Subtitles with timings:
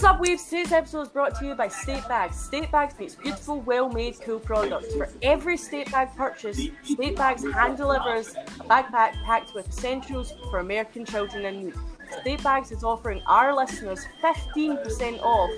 [0.00, 0.44] What's up, Waves?
[0.44, 2.34] Today's episode is brought to you by State Bags.
[2.34, 4.94] State Bags makes beautiful, well-made, cool products.
[4.94, 10.60] For every State Bag purchase, State Bags hand delivers a backpack packed with essentials for
[10.60, 11.74] American children in need.
[12.22, 15.50] State Bags is offering our listeners 15% off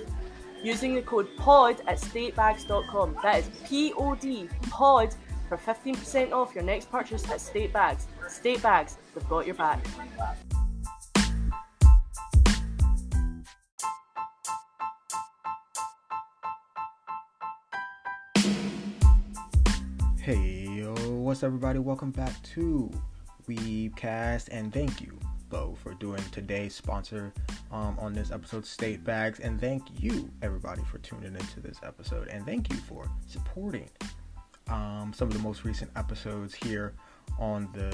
[0.60, 3.18] using the code POD at statebags.com.
[3.22, 5.14] That is P-O-D, POD,
[5.48, 8.08] for 15% off your next purchase at State Bags.
[8.26, 9.86] State Bags, they've got your back.
[21.42, 21.80] Everybody?
[21.80, 22.88] Welcome back to
[23.48, 27.32] Weebcast, and thank you, Bo, for doing today's sponsor
[27.72, 32.28] um, on this episode, State Bags, and thank you, everybody, for tuning into this episode,
[32.28, 33.88] and thank you for supporting
[34.68, 36.94] um, some of the most recent episodes here
[37.40, 37.92] on the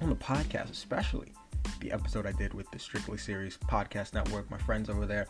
[0.00, 1.32] on the podcast, especially
[1.80, 4.48] the episode I did with the Strictly Series Podcast Network.
[4.50, 5.26] My friends over there,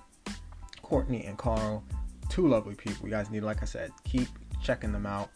[0.83, 1.85] Courtney and Carl,
[2.29, 3.07] two lovely people.
[3.07, 4.29] You guys need, like I said, keep
[4.63, 5.31] checking them out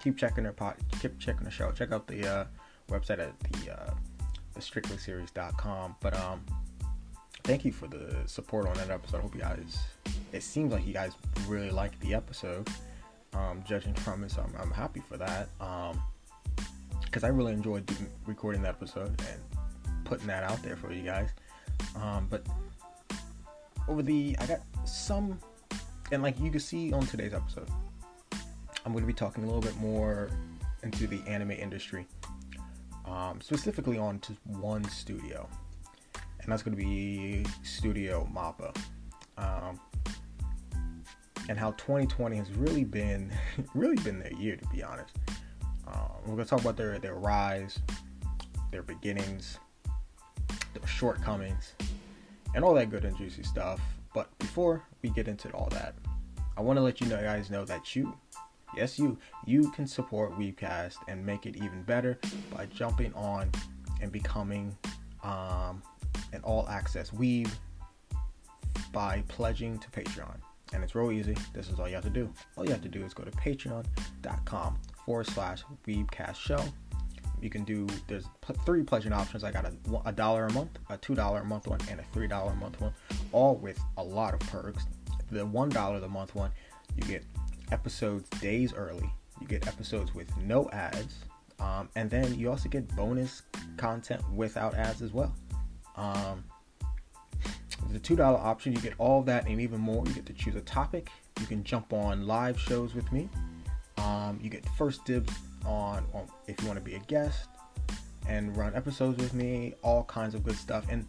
[0.00, 1.70] keep checking their pod, keep checking the show.
[1.72, 2.44] Check out the uh,
[2.90, 3.94] website at the uh,
[4.54, 5.94] the.
[6.00, 6.44] But um,
[7.44, 9.18] thank you for the support on that episode.
[9.18, 9.78] I hope you guys.
[10.32, 11.12] It seems like you guys
[11.46, 12.68] really liked the episode.
[13.34, 15.48] Um, judging from it, so I'm, I'm happy for that.
[15.60, 16.00] Um,
[17.04, 17.90] because I really enjoyed
[18.26, 19.40] recording that episode and
[20.04, 21.30] putting that out there for you guys.
[21.96, 22.46] Um, but
[23.88, 25.38] over the, I got some,
[26.12, 27.70] and like you can see on today's episode,
[28.88, 30.30] I'm going to be talking a little bit more
[30.82, 32.06] into the anime industry,
[33.04, 35.46] um, specifically on to one studio,
[36.40, 38.74] and that's going to be Studio Mappa,
[39.36, 39.78] um,
[41.50, 43.30] and how 2020 has really been
[43.74, 45.14] really been their year, to be honest.
[45.86, 47.78] Um, we're going to talk about their their rise,
[48.70, 49.58] their beginnings,
[50.72, 51.74] their shortcomings,
[52.54, 53.82] and all that good and juicy stuff.
[54.14, 55.94] But before we get into all that,
[56.56, 58.16] I want to let you know, guys know that you
[58.76, 62.18] yes you you can support weebcast and make it even better
[62.54, 63.50] by jumping on
[64.00, 64.76] and becoming
[65.22, 65.82] um,
[66.32, 67.50] an all access weeb
[68.92, 70.36] by pledging to patreon.
[70.72, 71.36] And it's real easy.
[71.54, 72.32] This is all you have to do.
[72.56, 76.62] All you have to do is go to patreon.com forward slash weebcast show.
[77.40, 78.26] You can do there's
[78.66, 79.44] three pledging options.
[79.44, 79.72] I got a,
[80.04, 82.56] a dollar a month a two dollar a month one and a three dollar a
[82.56, 82.92] month one
[83.32, 84.84] all with a lot of perks.
[85.30, 86.50] The one dollar a month one
[86.96, 87.24] you get
[87.72, 89.10] episodes days early.
[89.40, 91.14] You get episodes with no ads.
[91.60, 93.42] Um, and then you also get bonus
[93.76, 95.34] content without ads as well.
[95.96, 96.44] Um,
[97.90, 100.04] the $2 option, you get all that and even more.
[100.06, 101.10] You get to choose a topic.
[101.40, 103.28] You can jump on live shows with me.
[103.96, 105.32] Um, you get first dibs
[105.64, 107.48] on, on if you want to be a guest
[108.28, 110.84] and run episodes with me, all kinds of good stuff.
[110.90, 111.06] And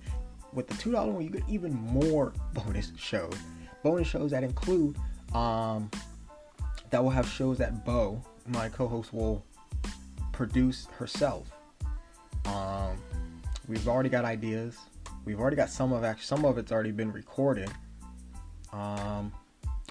[0.53, 3.34] with the $2 one, you get even more bonus shows.
[3.84, 4.98] Bonus shows that include
[5.34, 5.92] um,
[6.91, 9.44] that will have shows that Bo, my co-host, will
[10.31, 11.51] produce herself.
[12.45, 12.97] Um,
[13.67, 14.77] we've already got ideas.
[15.25, 17.69] We've already got some of actually some of it's already been recorded.
[18.73, 19.31] Um,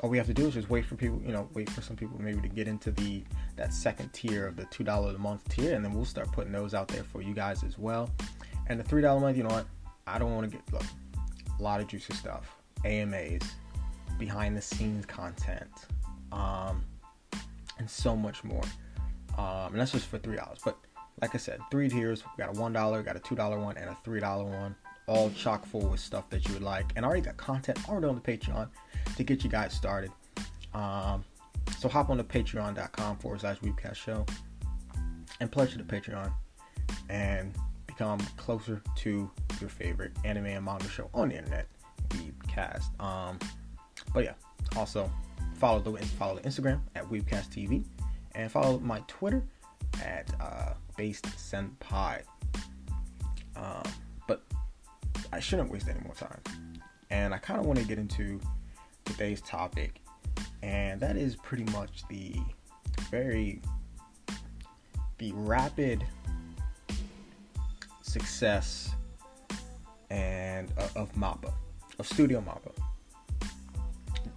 [0.03, 1.97] all we have to do is just wait for people, you know, wait for some
[1.97, 3.23] people maybe to get into the
[3.57, 6.53] that second tier of the two dollar a month tier, and then we'll start putting
[6.53, 8.11] those out there for you guys as well.
[8.69, 9.67] And the three dollar month, you know what?
[10.07, 10.85] I don't want to get look,
[11.59, 13.43] a lot of juicy stuff, AMAs,
[14.19, 15.71] behind the scenes content,
[16.33, 16.85] um,
[17.79, 18.63] and so much more.
[19.37, 20.59] Um, and that's just for three dollars.
[20.65, 20.77] But
[21.21, 22.23] like I said, three tiers.
[22.25, 24.75] We got a one dollar, got a two dollar one, and a three dollar one.
[25.07, 28.09] All chock full with stuff that you would like, and I already got content already
[28.09, 28.69] on the Patreon
[29.17, 30.11] to get you guys started.
[30.75, 31.25] Um,
[31.79, 34.27] so hop on to patreon.com forward slash weebcast show
[35.41, 36.31] and pledge to the Patreon
[37.09, 37.55] and
[37.87, 41.67] become closer to your favorite anime and manga show on the internet,
[42.11, 43.01] Weebcast.
[43.01, 43.39] Um,
[44.13, 44.35] but yeah,
[44.77, 45.11] also
[45.59, 47.85] follow the follow the Instagram at Weebcast TV,
[48.35, 49.43] and follow my Twitter
[50.03, 52.23] at uh, Based Senpai.
[53.57, 53.83] Um,
[54.27, 54.43] but
[55.33, 56.41] I shouldn't waste any more time,
[57.11, 58.41] and I kind of want to get into
[59.05, 60.01] today's topic,
[60.63, 62.37] and that is pretty much the
[63.11, 63.61] very
[65.19, 66.05] the rapid
[68.03, 68.91] success
[70.11, 71.53] and uh, of Mappa,
[71.99, 72.73] of Studio Mappa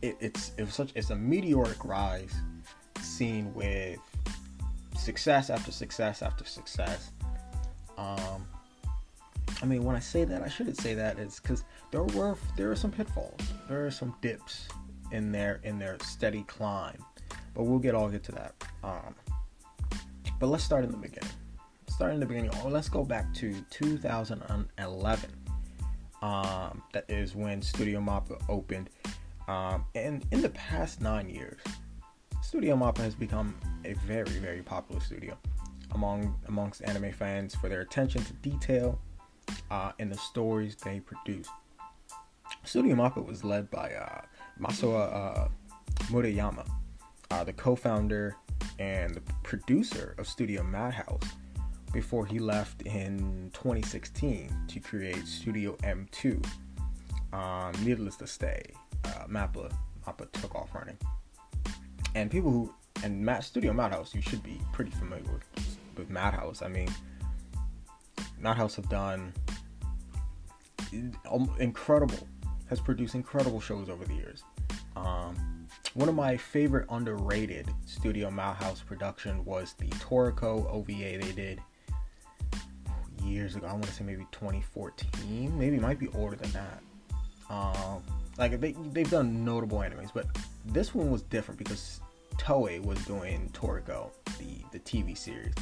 [0.02, 2.34] it, it's it was such it's a meteoric rise
[3.02, 4.00] seen with
[4.98, 7.12] success after success after success.
[7.98, 8.48] Um,
[9.62, 12.72] I mean, when I say that, I shouldn't say that is because there were there
[12.72, 14.68] are some pitfalls, there are some dips
[15.12, 17.04] in their in their steady climb,
[17.54, 18.56] but we'll get all get to that.
[18.84, 19.16] Um,
[20.40, 21.30] but let's start in the beginning.
[21.88, 22.52] Start in the beginning.
[22.64, 25.30] Oh, let's go back to 2011.
[26.24, 28.90] Um, that is when Studio Mappa opened.
[29.48, 31.60] Um, and in the past nine years,
[32.42, 33.56] Studio Mappa has become
[33.86, 35.38] a very, very popular studio
[35.94, 39.00] among amongst anime fans for their attention to detail
[39.70, 41.48] uh, in the stories they produce.
[42.64, 44.22] Studio Mappa was led by uh,
[44.60, 45.48] Masao uh,
[46.10, 46.68] Maruyama,
[47.32, 48.36] uh, the co-founder
[48.80, 51.24] and the producer of Studio Madhouse,
[51.94, 56.44] before he left in 2016 to create Studio M2.
[57.34, 58.62] Um, needless to say,
[59.06, 59.72] uh, Mappa
[60.06, 60.98] Mappa took off running,
[62.16, 66.62] and people who and Matt Studio Madhouse, you should be pretty familiar with with Madhouse.
[66.62, 66.90] I mean,
[68.40, 69.34] Madhouse have done
[71.30, 72.28] um, incredible,
[72.70, 74.44] has produced incredible shows over the years.
[74.96, 81.62] Um, one of my favorite underrated Studio Madhouse production was the Toriko OVA they did
[83.24, 83.68] years ago.
[83.68, 86.82] I want to say maybe 2014, maybe it might be older than that.
[87.50, 88.04] Um,
[88.42, 90.26] like they they've done notable animes, but
[90.66, 92.02] this one was different because
[92.38, 94.10] Toei was doing Toriko,
[94.40, 95.54] the the TV series.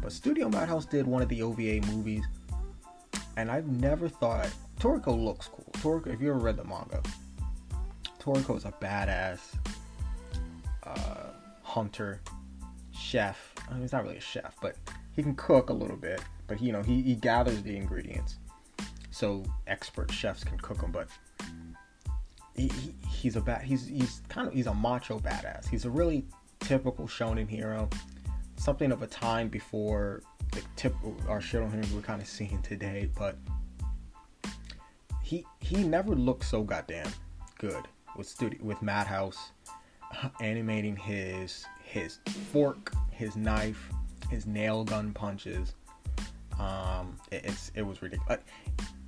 [0.00, 2.24] But Studio Madhouse did one of the OVA movies,
[3.36, 4.48] and I've never thought
[4.78, 5.66] Toriko looks cool.
[5.72, 7.02] Toriko, if you ever read the manga,
[8.20, 9.40] Toriko is a badass
[10.84, 11.30] uh,
[11.64, 12.20] hunter,
[12.96, 13.52] chef.
[13.68, 14.76] I mean, he's not really a chef, but
[15.16, 16.22] he can cook a little bit.
[16.46, 18.36] But you know, he, he gathers the ingredients,
[19.10, 20.92] so expert chefs can cook them.
[20.92, 21.08] But
[22.56, 23.62] he, he, he's a bad.
[23.62, 25.68] He's he's kind of he's a macho badass.
[25.68, 26.24] He's a really
[26.60, 27.88] typical shonen hero
[28.56, 30.22] something of a time before
[30.52, 30.94] the tip
[31.28, 33.36] our shonen heroes we're kind of seeing today, but
[35.22, 37.10] he he never looked so goddamn
[37.58, 37.84] good
[38.16, 39.52] with studio with Madhouse
[40.40, 42.18] animating his his
[42.52, 43.90] fork, his knife,
[44.30, 45.74] his nail gun punches.
[46.58, 48.40] Um, it, it's it was ridiculous.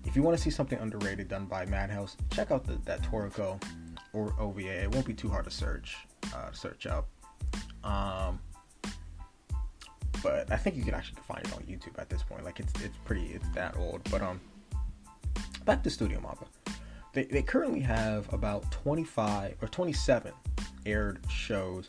[0.09, 3.63] If you want to see something underrated done by Madhouse, check out the, that Toriko
[4.15, 4.85] or OVA.
[4.85, 5.99] It won't be too hard to search
[6.35, 7.07] uh, search up.
[7.85, 8.41] Um,
[10.23, 12.43] but I think you can actually find it on YouTube at this point.
[12.43, 14.01] Like it's it's pretty it's that old.
[14.11, 14.41] But um,
[15.67, 16.47] back to Studio Mappa.
[17.13, 20.33] They they currently have about 25 or 27
[20.87, 21.85] aired shows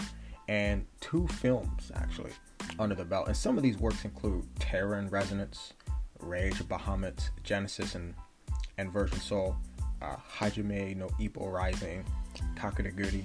[0.50, 2.32] and two films actually
[2.80, 3.28] under the belt.
[3.28, 5.74] And some of these works include Terror and Resonance,
[6.22, 8.14] Rage of Bahamut, Genesis and
[8.78, 9.56] and Virgin Soul,
[10.02, 12.06] uh, Hajime no Ippo Rising,
[12.56, 13.24] Kakegurui,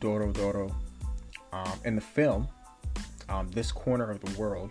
[0.00, 0.74] Doro Doro.
[1.52, 2.46] Um, in the film,
[3.28, 4.70] um, this corner of the world,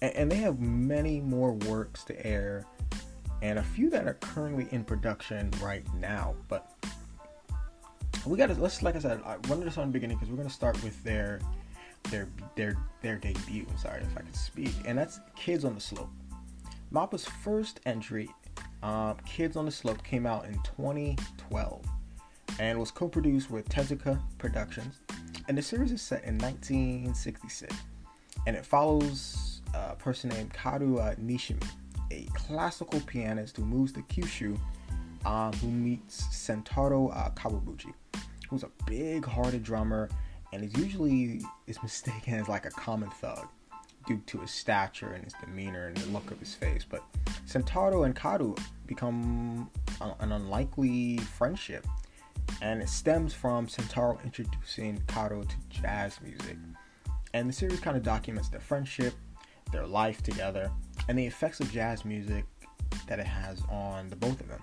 [0.00, 2.64] and, and they have many more works to air,
[3.42, 6.34] and a few that are currently in production right now.
[6.48, 6.72] But
[8.24, 10.38] we got to let's like I said, I wanted this on the beginning because we're
[10.38, 11.40] gonna start with their
[12.10, 13.66] their their their debut.
[13.76, 16.10] Sorry if I can speak, and that's Kids on the Slope.
[16.94, 18.30] Mappa's first entry,
[18.84, 21.84] uh, Kids on the Slope, came out in 2012
[22.60, 25.00] and was co-produced with Tezuka Productions.
[25.48, 27.74] And the series is set in 1966
[28.46, 31.66] and it follows a person named Kaoru uh, Nishimi,
[32.12, 34.56] a classical pianist who moves to Kyushu,
[35.26, 37.92] um, who meets Sentaro uh, Kawabuchi,
[38.48, 40.08] who's a big-hearted drummer
[40.52, 43.48] and is usually is mistaken as like a common thug
[44.06, 46.84] due to his stature and his demeanor and the look of his face.
[46.88, 47.02] But
[47.46, 49.70] Sentaro and Kaoru become
[50.20, 51.86] an unlikely friendship,
[52.62, 56.56] and it stems from Sentaro introducing Kaoru to jazz music
[57.34, 59.12] and the series kind of documents their friendship,
[59.72, 60.70] their life together,
[61.08, 62.44] and the effects of jazz music
[63.08, 64.62] that it has on the both of them.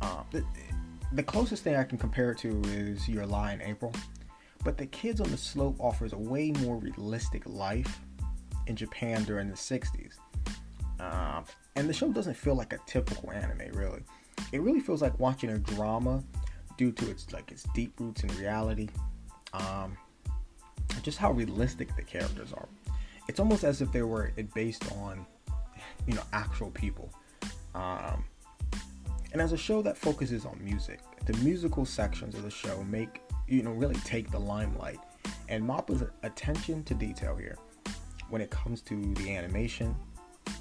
[0.00, 0.42] Uh, the,
[1.12, 3.92] the closest thing I can compare it to is Your Lie in April,
[4.64, 8.00] but The Kids on the Slope offers a way more realistic life
[8.66, 10.14] in Japan during the 60s.
[11.00, 11.42] Uh,
[11.76, 14.02] and the show doesn't feel like a typical anime, really.
[14.52, 16.22] It really feels like watching a drama
[16.76, 18.88] due to its like its deep roots in reality.
[19.52, 19.96] Um,
[21.02, 22.68] just how realistic the characters are.
[23.28, 25.26] It's almost as if they were based on,
[26.06, 27.12] you know, actual people.
[27.74, 28.24] Um,
[29.32, 33.20] and as a show that focuses on music, the musical sections of the show make,
[33.48, 35.00] you know, really take the limelight.
[35.48, 37.58] And Mappa's attention to detail here,
[38.30, 39.94] when it comes to the animation,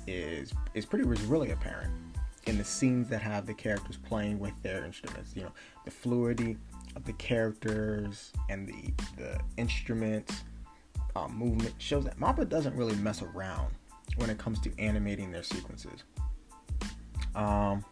[0.08, 1.92] is is pretty is really apparent
[2.46, 5.36] in the scenes that have the characters playing with their instruments.
[5.36, 5.52] You know,
[5.86, 6.58] the fluidity
[6.96, 10.44] of the characters and the the instruments
[11.16, 13.74] um, movement shows that Mappa doesn't really mess around
[14.18, 16.04] when it comes to animating their sequences.
[17.36, 17.84] Um,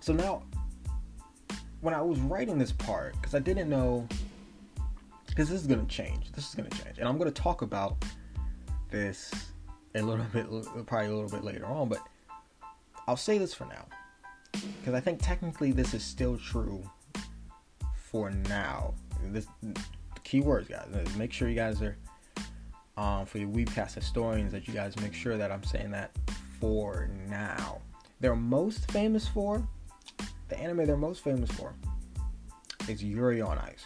[0.00, 0.42] so now,
[1.80, 4.06] when I was writing this part, because I didn't know,
[5.26, 6.32] because this is gonna change.
[6.32, 8.04] This is gonna change, and I'm gonna talk about
[8.90, 9.30] this
[9.94, 10.46] a little bit,
[10.86, 11.88] probably a little bit later on.
[11.88, 12.00] But
[13.06, 13.86] I'll say this for now.
[14.52, 16.82] because I think technically this is still true
[17.94, 18.94] for now.
[19.24, 19.46] This
[20.24, 21.16] keywords, guys.
[21.16, 21.96] Make sure you guys are
[22.96, 26.10] um, for your Weebcast historians that you guys make sure that I'm saying that
[26.60, 27.80] for now.
[28.20, 29.66] They're most famous for
[30.50, 31.72] the anime they're most famous for
[32.88, 33.84] is Yuri on Ice.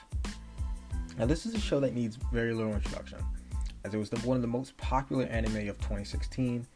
[1.18, 3.18] Now, this is a show that needs very little introduction,
[3.84, 6.66] as it was the, one of the most popular anime of 2016,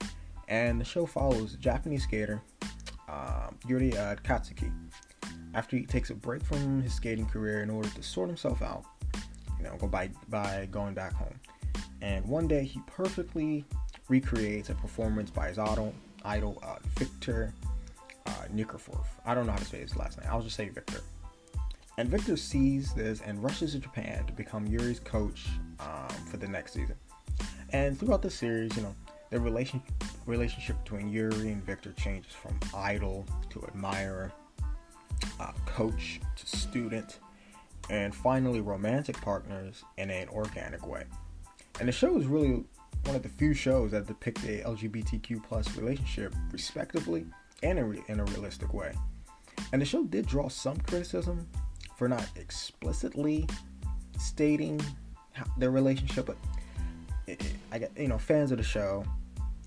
[0.49, 2.41] and the show follows Japanese skater
[3.09, 4.73] uh, Yuri uh, Katsuki
[5.55, 8.85] after he takes a break from his skating career in order to sort himself out,
[9.59, 11.35] you know, go by by going back home.
[12.03, 13.65] And one day he perfectly
[14.09, 17.53] recreates a performance by his idol, idol uh, Victor
[18.27, 19.07] uh, Nikiforov.
[19.25, 20.29] I don't know how to say his last name.
[20.31, 21.01] I'll just say Victor.
[21.99, 25.47] And Victor sees this and rushes to Japan to become Yuri's coach
[25.81, 26.95] um, for the next season.
[27.71, 28.95] And throughout the series, you know,
[29.31, 29.83] the relation
[30.25, 34.33] relationship between Yuri and Victor changes from idol to admirer,
[35.41, 37.19] uh, coach to student,
[37.91, 41.03] and finally romantic partners in an organic way.
[41.81, 42.65] And the show is really
[43.07, 47.27] one of the few shows that depict a LGBTQ plus relationship respectively
[47.65, 48.95] and in, in a realistic way.
[49.73, 51.49] And the show did draw some criticism
[51.99, 53.45] for not explicitly
[54.21, 54.81] stating
[55.59, 56.37] their relationship, but
[57.27, 59.05] it, it, I get you know fans of the show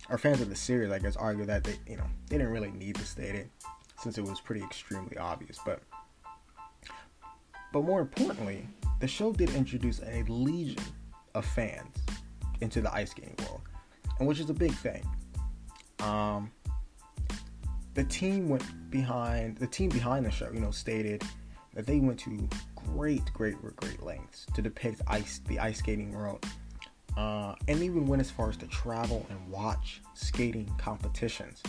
[0.09, 2.71] or fans of the series, I guess, argue that they you know they didn't really
[2.71, 3.49] need to state it
[4.01, 5.59] since it was pretty extremely obvious.
[5.65, 5.81] But
[7.73, 8.65] but more importantly,
[9.01, 10.83] the show did introduce a legion
[11.35, 11.97] of fans
[12.61, 13.61] into the ice skating world,
[14.19, 15.05] and which is a big thing.
[15.99, 16.49] Um,
[17.93, 21.23] the team went behind the team behind the show, you know, stated
[21.73, 26.45] that they went to great, great, great lengths to depict ice, the ice skating world,
[27.17, 31.61] uh, and even went as far as to travel and watch skating competitions.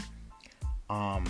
[0.91, 1.25] Um,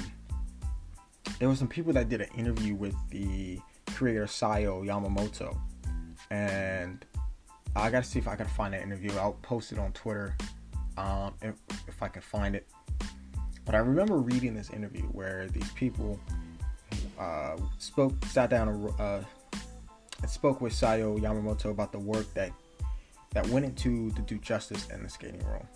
[1.38, 5.58] there were some people that did an interview with the creator Sayo Yamamoto,
[6.30, 7.04] and
[7.76, 9.12] I gotta see if I can find that interview.
[9.16, 10.36] I'll post it on Twitter
[10.96, 11.54] um, if,
[11.88, 12.66] if I can find it.
[13.64, 16.18] But I remember reading this interview where these people
[17.18, 19.22] uh, spoke, sat down, uh,
[20.20, 22.52] and spoke with Sayo Yamamoto about the work that
[23.32, 25.66] that went into to do justice in the skating world,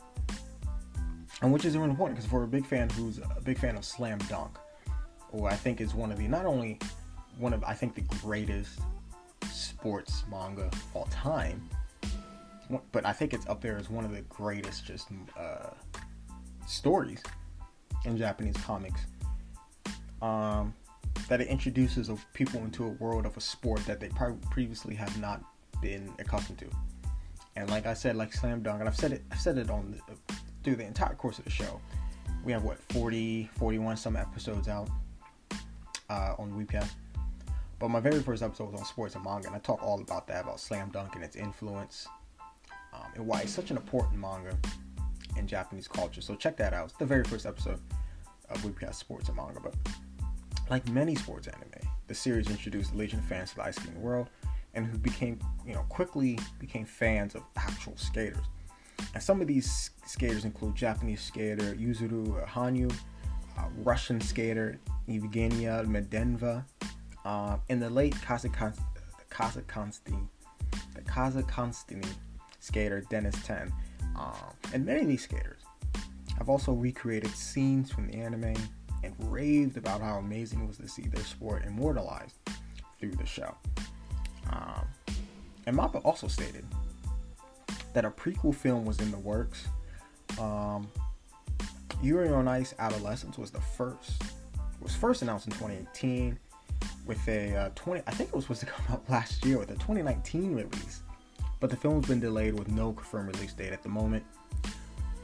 [1.43, 3.85] and which is really important because for a big fan who's a big fan of
[3.85, 4.59] Slam Dunk,
[5.31, 6.79] who I think is one of the not only
[7.39, 8.79] one of I think the greatest
[9.51, 11.69] sports manga of all time,
[12.93, 15.71] but I think it's up there as one of the greatest just uh,
[16.67, 17.23] stories
[18.05, 19.01] in Japanese comics.
[20.23, 20.75] Um,
[21.29, 25.21] that it introduces people into a world of a sport that they probably previously have
[25.21, 25.43] not
[25.83, 26.67] been accustomed to.
[27.57, 30.01] And like I said, like slam dunk, and I've said it, I've said it on
[30.07, 31.81] the, through the entire course of the show.
[32.45, 34.89] We have what 40, 41 some episodes out
[36.11, 36.91] uh, on Weebcast.
[37.79, 40.27] But my very first episode was on sports and manga, and I talk all about
[40.29, 42.07] that, about slam dunk and its influence,
[42.95, 44.57] um, and why it's such an important manga
[45.37, 46.21] in Japanese culture.
[46.21, 46.87] So check that out.
[46.87, 47.81] It's the very first episode
[48.49, 49.61] of Weebcast Sports and Manga.
[49.61, 49.75] But
[50.69, 54.31] like many sports anime, the series introduced Legion fans to the ice skating world
[54.75, 58.45] and who became, you know, quickly became fans of actual skaters.
[59.15, 62.93] And some of these skaters include Japanese skater Yuzuru Hanyu,
[63.59, 66.65] uh, Russian skater Evgenia Medvedeva,
[67.25, 68.77] uh, and the late Kazakhstan,
[70.95, 72.07] the Kazakhstan
[72.61, 73.73] skater Denis Ten,
[74.19, 74.33] uh,
[74.73, 75.63] and many of these skaters
[76.39, 78.55] have also recreated scenes from the anime
[79.07, 82.37] and raved about how amazing it was to see their sport immortalized
[82.99, 83.55] through the show.
[84.51, 84.87] Um,
[85.67, 86.65] and Mappa also stated
[87.93, 89.67] that a prequel film was in the works.
[90.41, 90.89] Um,
[92.03, 94.23] Yuri on Ice Adolescence was the first
[94.81, 96.39] was first announced in 2018
[97.07, 99.71] with a uh, 20 I think it was supposed to come out last year with
[99.71, 101.03] a 2019 release,
[101.59, 104.25] but the film's been delayed with no confirmed release date at the moment.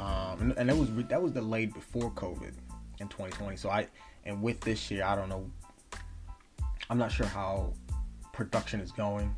[0.00, 2.52] Um, and, and that was that was delayed before COVID
[3.00, 3.56] in 2020.
[3.56, 3.88] So I
[4.24, 5.50] and with this year, I don't know.
[6.90, 7.72] I'm not sure how
[8.32, 9.34] production is going,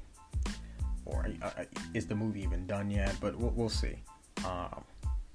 [1.04, 3.14] or uh, uh, is the movie even done yet?
[3.20, 3.96] But we'll, we'll see.
[4.44, 4.84] Um,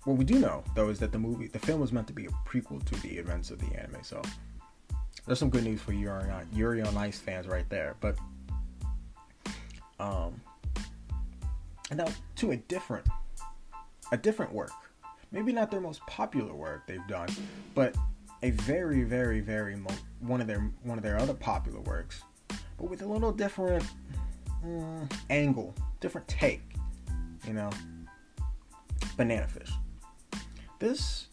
[0.06, 2.26] what we do know though is that the movie, the film was meant to be
[2.26, 4.04] a prequel to the events of the anime.
[4.04, 4.22] So
[5.26, 7.96] there's some good news for Yuri on, Yuri on Ice fans right there.
[8.00, 8.18] But
[10.00, 10.40] um,
[11.90, 12.08] and now
[12.38, 13.06] to a different,
[14.12, 14.72] a different work.
[15.32, 17.30] Maybe not their most popular work they've done,
[17.76, 17.96] but
[18.42, 22.90] a very, very, very mo- one of their one of their other popular works, but
[22.90, 23.84] with a little different
[24.66, 26.62] mm, angle, different take.
[27.48, 27.70] You know,
[29.18, 29.72] Banana Fish.
[30.80, 31.28] This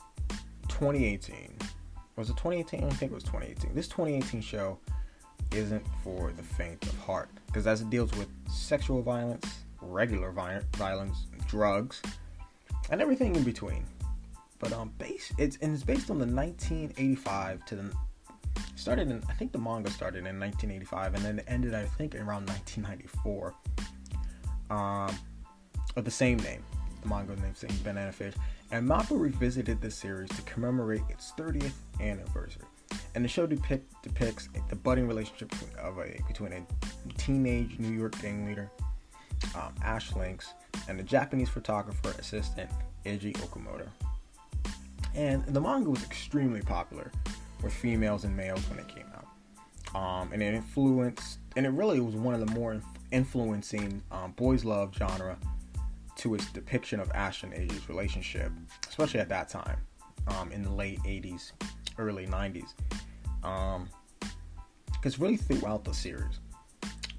[0.68, 1.56] 2018
[2.16, 2.84] was it 2018?
[2.84, 3.74] I think it was 2018.
[3.74, 4.78] This 2018 show
[5.52, 9.46] isn't for the faint of heart because as it deals with sexual violence,
[9.82, 12.02] regular violence, drugs,
[12.90, 13.84] and everything in between.
[14.58, 17.92] But um, base it's and it's based on the 1985 to the
[18.74, 22.14] started in I think the manga started in 1985 and then it ended I think
[22.14, 23.54] around 1994.
[24.68, 25.16] Um,
[25.96, 26.62] of the same name,
[27.02, 28.34] the manga name saying Banana Fish,
[28.70, 32.64] and Mappa revisited the series to commemorate its 30th anniversary.
[33.14, 36.66] And the show depict, depicts the budding relationship of a between a
[37.16, 38.70] teenage New York gang leader,
[39.54, 40.54] um, Ash Lynx,
[40.88, 42.70] and the Japanese photographer assistant
[43.04, 43.86] Eiji Okamoto.
[45.14, 47.10] And the manga was extremely popular
[47.62, 49.26] with females and males when it came out.
[49.94, 52.80] Um, and it influenced, and it really was one of the more
[53.12, 55.38] influencing um, boys' love genre
[56.16, 58.50] to its depiction of Ash and Eiji's relationship,
[58.88, 59.78] especially at that time
[60.28, 61.52] um, in the late 80s,
[61.98, 62.74] early 90s.
[63.40, 66.40] Because um, really throughout the series,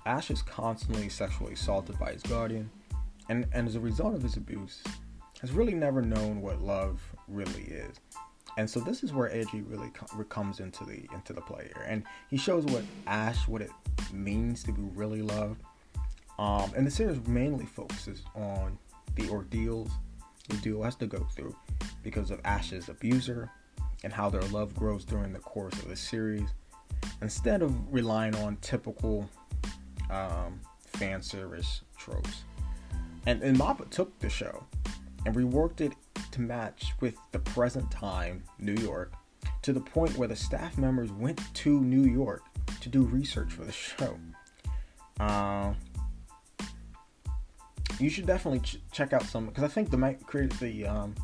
[0.08, 2.70] Ash is constantly sexually assaulted by his guardian,
[3.30, 4.82] and, and as a result of his abuse,
[5.42, 7.98] has really never known what love really is.
[8.58, 9.92] And so this is where Eiji really
[10.30, 13.70] comes into the into the play here, and he shows what Ash, what it
[14.12, 15.62] means to be really loved.
[16.40, 18.80] Um, and the series mainly focuses on
[19.16, 19.90] the ordeals
[20.48, 21.56] the duo has to go through
[22.04, 23.52] because of Ash's abuser
[24.04, 26.48] and how their love grows during the course of the series
[27.22, 29.30] instead of relying on typical
[30.10, 32.44] um, fan service tropes.
[33.26, 34.64] And, and Mappa took the show
[35.26, 35.94] and reworked it
[36.32, 39.14] to match with the present time New York
[39.62, 42.44] to the point where the staff members went to New York
[42.80, 44.18] to do research for the show.
[45.20, 45.74] Uh,
[48.00, 49.98] you should definitely ch- check out some because I think the
[50.60, 51.16] the um,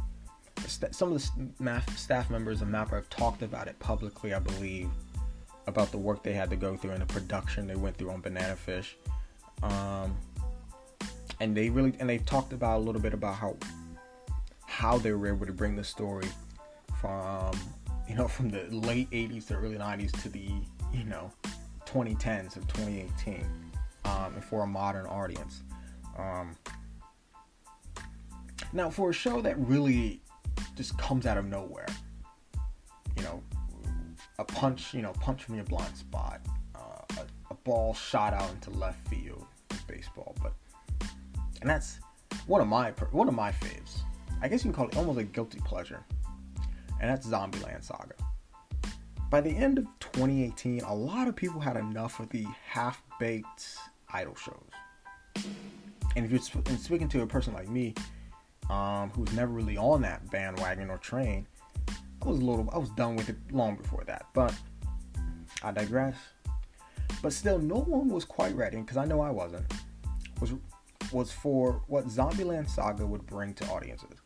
[0.66, 4.34] st- some of the staff members of Mappa have talked about it publicly.
[4.34, 4.90] I believe
[5.68, 8.22] about the work they had to go through and the production they went through on
[8.22, 8.98] Banana Fish,
[9.62, 10.16] um,
[11.40, 13.56] and they really and they talked about a little bit about how
[14.66, 16.28] how they were able to bring the story
[17.00, 17.52] from
[18.08, 20.50] you know from the late 80s to early 90s to the
[20.94, 21.32] you know
[21.86, 23.46] 2010s of 2018
[24.06, 25.64] um, and for a modern audience.
[26.18, 26.56] Um,
[28.72, 30.22] now, for a show that really
[30.76, 31.88] just comes out of nowhere,
[33.16, 33.42] you know,
[34.40, 36.42] a punch, you know, punch from your blind spot,
[36.76, 39.46] uh, a, a, ball shot out into left field
[39.88, 40.54] baseball, but
[41.62, 42.00] and that's
[42.48, 44.00] one of my one of my faves.
[44.42, 46.04] I guess you can call it almost a guilty pleasure,
[47.00, 48.16] and that's Zombieland Saga.
[49.30, 53.78] By the end of 2018, a lot of people had enough of the half-baked
[54.14, 55.46] idol shows
[56.16, 57.94] and if you're speaking to a person like me,
[58.70, 61.48] um, who's never really on that bandwagon or train,
[62.24, 64.28] I was a little, I was done with it long before that.
[64.34, 64.54] But
[65.62, 66.16] I digress.
[67.22, 69.66] But still, no one was quite ready, because I know I wasn't.
[70.40, 70.54] Was
[71.12, 74.20] was for what Zombieland Saga would bring to audiences.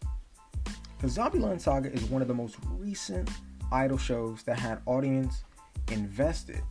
[0.95, 3.29] Because Zombieland Saga is one of the most recent
[3.71, 5.43] idol shows that had audience
[5.91, 6.61] invested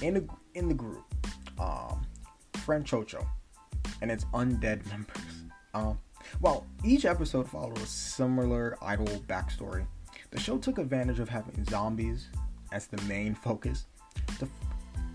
[0.00, 1.04] in the in the group.
[1.58, 2.02] Um,
[2.54, 3.24] Franchouchou
[4.00, 5.16] and its undead members.
[5.74, 5.98] Um,
[6.40, 9.86] well, each episode followed a similar idol backstory.
[10.32, 12.26] The show took advantage of having zombies
[12.72, 13.84] as the main focus
[14.40, 14.46] uh,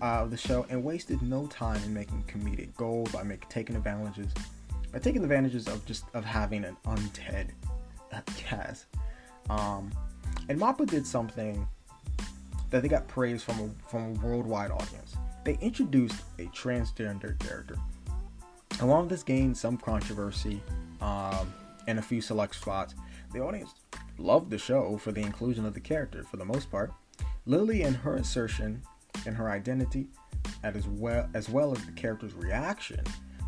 [0.00, 4.32] of the show and wasted no time in making comedic gold by making taking advantages
[4.92, 7.50] by taking advantages of just of having an undead
[8.36, 8.86] cast.
[9.50, 9.92] Um,
[10.48, 11.66] and Mappa did something
[12.70, 15.16] that they got praise from a, from a worldwide audience.
[15.44, 17.76] They introduced a transgender character
[18.80, 20.62] Along this gained some controversy
[21.00, 21.52] um,
[21.88, 22.94] and a few select spots.
[23.32, 23.74] The audience
[24.16, 26.92] loved the show for the inclusion of the character for the most part.
[27.46, 28.82] Lily and her assertion
[29.26, 30.08] in her identity,
[30.62, 33.00] as well as well as the character's reaction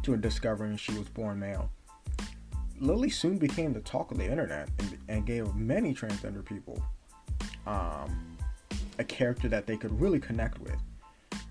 [0.03, 1.71] to discovering she was born male.
[2.79, 6.83] Lily soon became the talk of the internet and, and gave many transgender people
[7.67, 8.37] um,
[8.99, 10.77] a character that they could really connect with.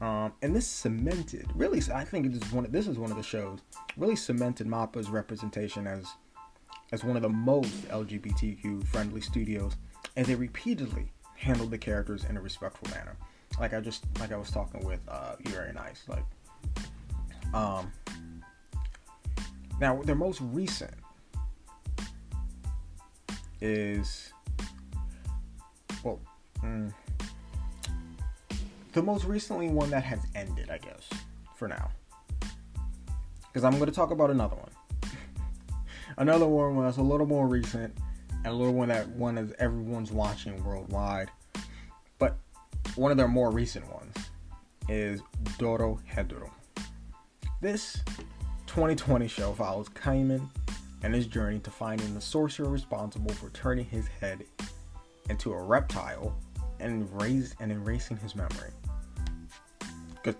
[0.01, 2.65] Um, and this cemented, really, I think it is one.
[2.65, 3.59] Of, this is one of the shows
[3.97, 6.05] really cemented Mappa's representation as
[6.91, 9.75] as one of the most LGBTQ friendly studios,
[10.15, 13.15] and they repeatedly handled the characters in a respectful manner.
[13.59, 16.23] Like I just like I was talking with uh, Yuri and Ice, like
[17.53, 17.91] um.
[19.79, 20.93] Now their most recent
[23.61, 24.33] is
[26.03, 26.19] well.
[26.63, 26.93] Mm,
[28.93, 31.09] the most recently one that has ended, I guess,
[31.55, 31.89] for now.
[33.47, 34.69] Because I'm going to talk about another one.
[36.19, 37.97] Another one that's a little more recent,
[38.43, 41.31] and a little one that one is everyone's watching worldwide.
[42.19, 42.37] But
[42.95, 44.15] one of their more recent ones
[44.87, 45.21] is
[45.57, 46.49] Dorohedoro.
[47.61, 47.97] This
[48.67, 50.47] 2020 show follows Kaiman
[51.01, 54.43] and his journey to finding the sorcerer responsible for turning his head
[55.29, 56.37] into a reptile
[56.79, 58.71] and erase and erasing his memory.
[60.23, 60.35] Good,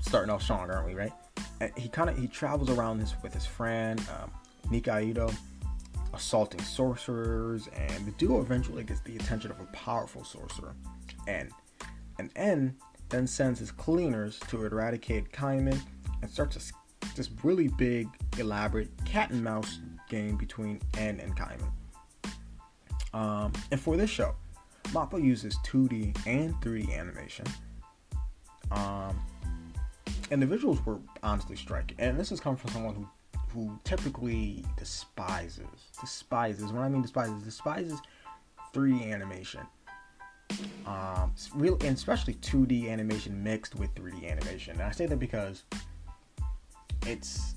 [0.00, 0.94] starting off strong, aren't we?
[0.94, 1.12] Right?
[1.60, 4.30] And he kind of he travels around this with his friend um,
[4.70, 5.34] Nikaido,
[6.12, 10.74] assaulting sorcerers, and the duo eventually gets the attention of a powerful sorcerer,
[11.26, 11.50] and
[12.18, 12.76] and En
[13.08, 15.80] then sends his cleaners to eradicate Kaiman
[16.22, 16.72] and starts
[17.14, 21.70] this really big, elaborate cat and mouse game between En and Kaiman.
[23.12, 24.34] Um, and for this show,
[24.84, 27.46] Mappa uses 2D and 3D animation.
[28.72, 29.16] Um,
[30.30, 31.96] and the visuals were honestly striking.
[32.00, 33.08] And this is coming from someone who
[33.52, 35.66] who typically despises
[36.00, 38.00] despises when I mean despises despises
[38.74, 39.60] 3D animation.
[40.86, 44.74] Um, real and especially 2D animation mixed with 3D animation.
[44.74, 45.64] And I say that because
[47.06, 47.54] it's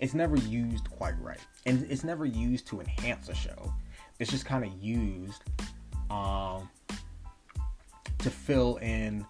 [0.00, 3.72] it's never used quite right, and it's never used to enhance a show.
[4.18, 5.42] It's just kind of used
[6.10, 6.68] um,
[8.18, 9.26] to fill in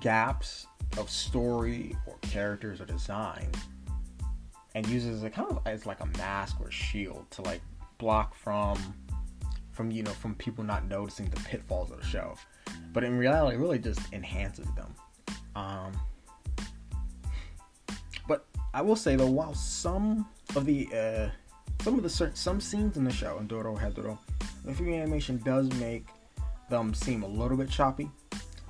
[0.00, 0.66] gaps
[0.98, 3.48] of story or characters or design,
[4.74, 7.60] and uses it kind of as like a mask or shield to like
[7.98, 8.78] block from
[9.72, 12.34] from you know from people not noticing the pitfalls of the show.
[12.92, 14.94] But in reality, it really just enhances them.
[15.54, 15.92] Um,
[18.26, 21.28] but I will say though, while some of the uh,
[21.82, 24.18] some of the certain, some scenes in the show in Dorohedoro,
[24.64, 26.06] the 3D animation does make
[26.68, 28.10] them seem a little bit choppy,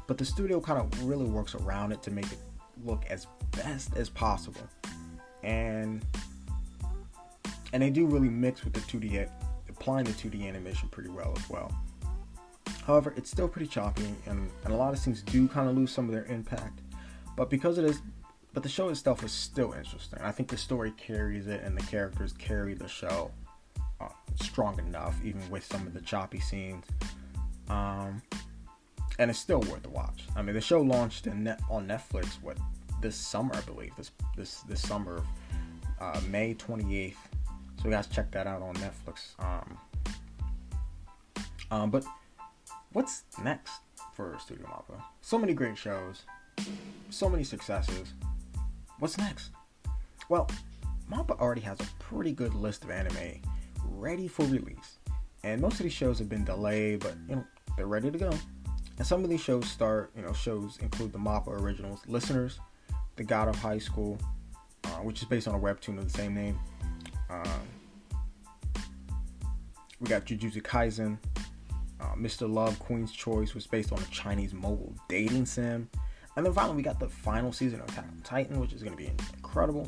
[0.06, 2.38] but the studio kind of really works around it to make it
[2.84, 4.62] look as best as possible,
[5.42, 6.04] and
[7.72, 9.28] and they do really mix with the 2D,
[9.68, 11.72] applying the 2D animation pretty well as well.
[12.84, 15.92] However, it's still pretty choppy, and, and a lot of scenes do kind of lose
[15.92, 16.80] some of their impact.
[17.36, 18.02] But because it is
[18.52, 20.18] but the show itself is still interesting.
[20.22, 23.30] I think the story carries it, and the characters carry the show
[24.00, 24.08] uh,
[24.42, 26.84] strong enough, even with some of the choppy scenes.
[27.68, 28.20] Um,
[29.18, 30.24] and it's still worth the watch.
[30.34, 32.56] I mean, the show launched net, on Netflix what
[33.00, 33.94] this summer, I believe.
[33.96, 35.22] This this this summer,
[36.00, 37.28] uh, May twenty eighth.
[37.78, 39.30] So you guys check that out on Netflix.
[39.38, 39.78] Um,
[41.70, 42.04] um, but
[42.92, 43.72] what's next
[44.14, 45.02] for Studio Mappa?
[45.22, 46.22] So many great shows,
[47.10, 48.12] so many successes
[49.00, 49.50] what's next?
[50.28, 50.48] Well,
[51.10, 53.40] Mappa already has a pretty good list of anime
[53.88, 54.98] ready for release.
[55.42, 57.44] And most of these shows have been delayed, but you know,
[57.76, 58.30] they're ready to go.
[58.98, 62.60] And some of these shows start, you know, shows include the Mappa originals, Listeners,
[63.20, 64.18] The God of High School,
[64.84, 66.58] uh, which is based on a webtoon of the same name.
[67.28, 67.68] Um,
[70.00, 71.18] we got Jujutsu Kaisen,
[72.00, 72.50] uh, Mr.
[72.50, 75.90] Love, Queen's Choice was based on a Chinese mobile dating sim.
[76.34, 78.96] And then finally, we got the final season of Attack on Titan, which is going
[78.96, 79.86] to be incredible.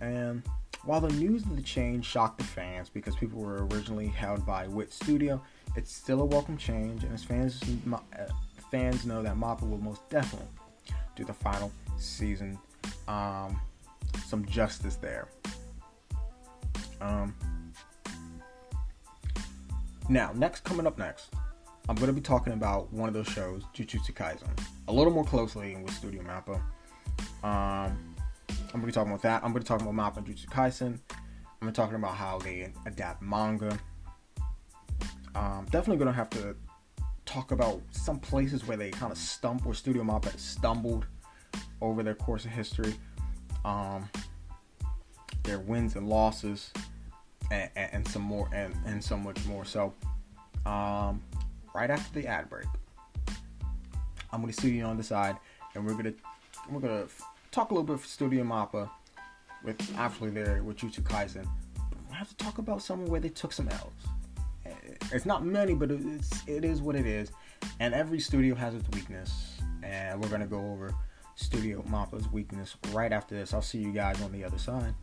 [0.00, 0.42] And
[0.84, 4.66] while the news of the change shocked the fans because people were originally held by
[4.66, 5.40] Wit Studio,
[5.76, 7.98] it's still a welcome change, and as fans uh,
[8.72, 10.48] fans know that Mappa will most definitely
[11.14, 12.58] do the final season
[13.08, 13.60] um,
[14.26, 15.28] some justice there.
[17.00, 17.34] Um,
[20.08, 21.34] now, next coming up next,
[21.88, 24.48] I'm going to be talking about one of those shows, Jujutsu Kaisen,
[24.88, 26.60] a little more closely with Studio Mappa.
[27.42, 28.14] Um,
[28.48, 29.42] I'm going to be talking about that.
[29.42, 30.98] I'm going to be talking about Mappa and Jujutsu Kaisen.
[31.10, 33.78] I'm going to be talking about how they adapt manga.
[35.34, 36.56] Um, definitely going to have to
[37.24, 41.06] talk about some places where they kind of stump, where Studio Mappa stumbled
[41.80, 42.94] over their course of history.
[43.64, 44.08] Um,
[45.42, 46.70] their wins and losses,
[47.50, 49.64] and, and, and some more, and, and so much more.
[49.64, 49.94] So,
[50.66, 51.22] um,
[51.74, 52.66] right after the ad break.
[54.32, 55.36] I'm gonna see you on the side,
[55.74, 56.12] and we're gonna
[56.70, 57.06] we're gonna
[57.50, 58.88] talk a little bit of Studio Mappa
[59.64, 61.46] with actually there with Jujutsu Kaisen.
[62.08, 63.92] We have to talk about somewhere where they took some L's.
[64.66, 64.70] Eh,
[65.12, 67.32] it's not many, but it's it is what it is,
[67.80, 70.94] and every studio has its weakness, and we're gonna go over
[71.40, 73.54] Studio Mappa's weakness right after this.
[73.54, 74.94] I'll see you guys on the other side.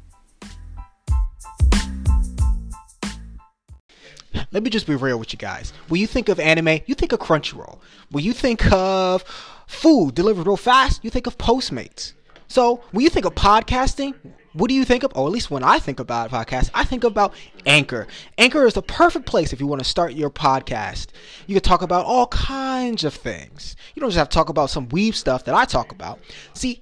[4.52, 5.74] let me just be real with you guys.
[5.88, 7.80] When you think of anime, you think of Crunchyroll.
[8.12, 9.24] When you think of
[9.68, 12.14] food delivered real fast, you think of Postmates.
[12.48, 14.14] So when you think of podcasting,
[14.58, 15.12] what do you think of?
[15.16, 17.34] Or at least when I think about podcast, I think about
[17.66, 18.08] Anchor.
[18.38, 21.08] Anchor is the perfect place if you want to start your podcast.
[21.46, 23.76] You can talk about all kinds of things.
[23.96, 26.20] You don't just have to talk about some weave stuff that I talk about.
[26.54, 26.82] See,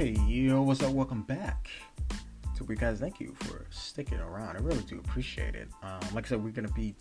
[0.00, 0.92] Hey, yo, what's up?
[0.92, 1.68] Welcome back
[2.56, 3.00] to we guys.
[3.00, 4.56] Thank you for sticking around.
[4.56, 5.68] I really do appreciate it.
[5.82, 6.94] Um, like I said, we're gonna be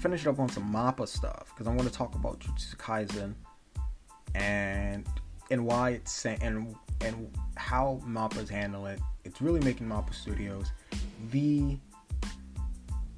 [0.00, 3.34] finishing up on some Mappa stuff because I'm gonna talk about Jujutsu Kaisen
[4.34, 5.06] and
[5.52, 9.00] and why it's and and how Mappa's handling it.
[9.24, 10.72] It's really making Mappa Studios
[11.30, 11.78] the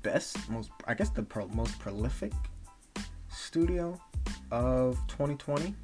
[0.03, 2.35] best, most I guess the pro, most prolific
[3.31, 3.99] studio
[4.51, 5.75] of 2020.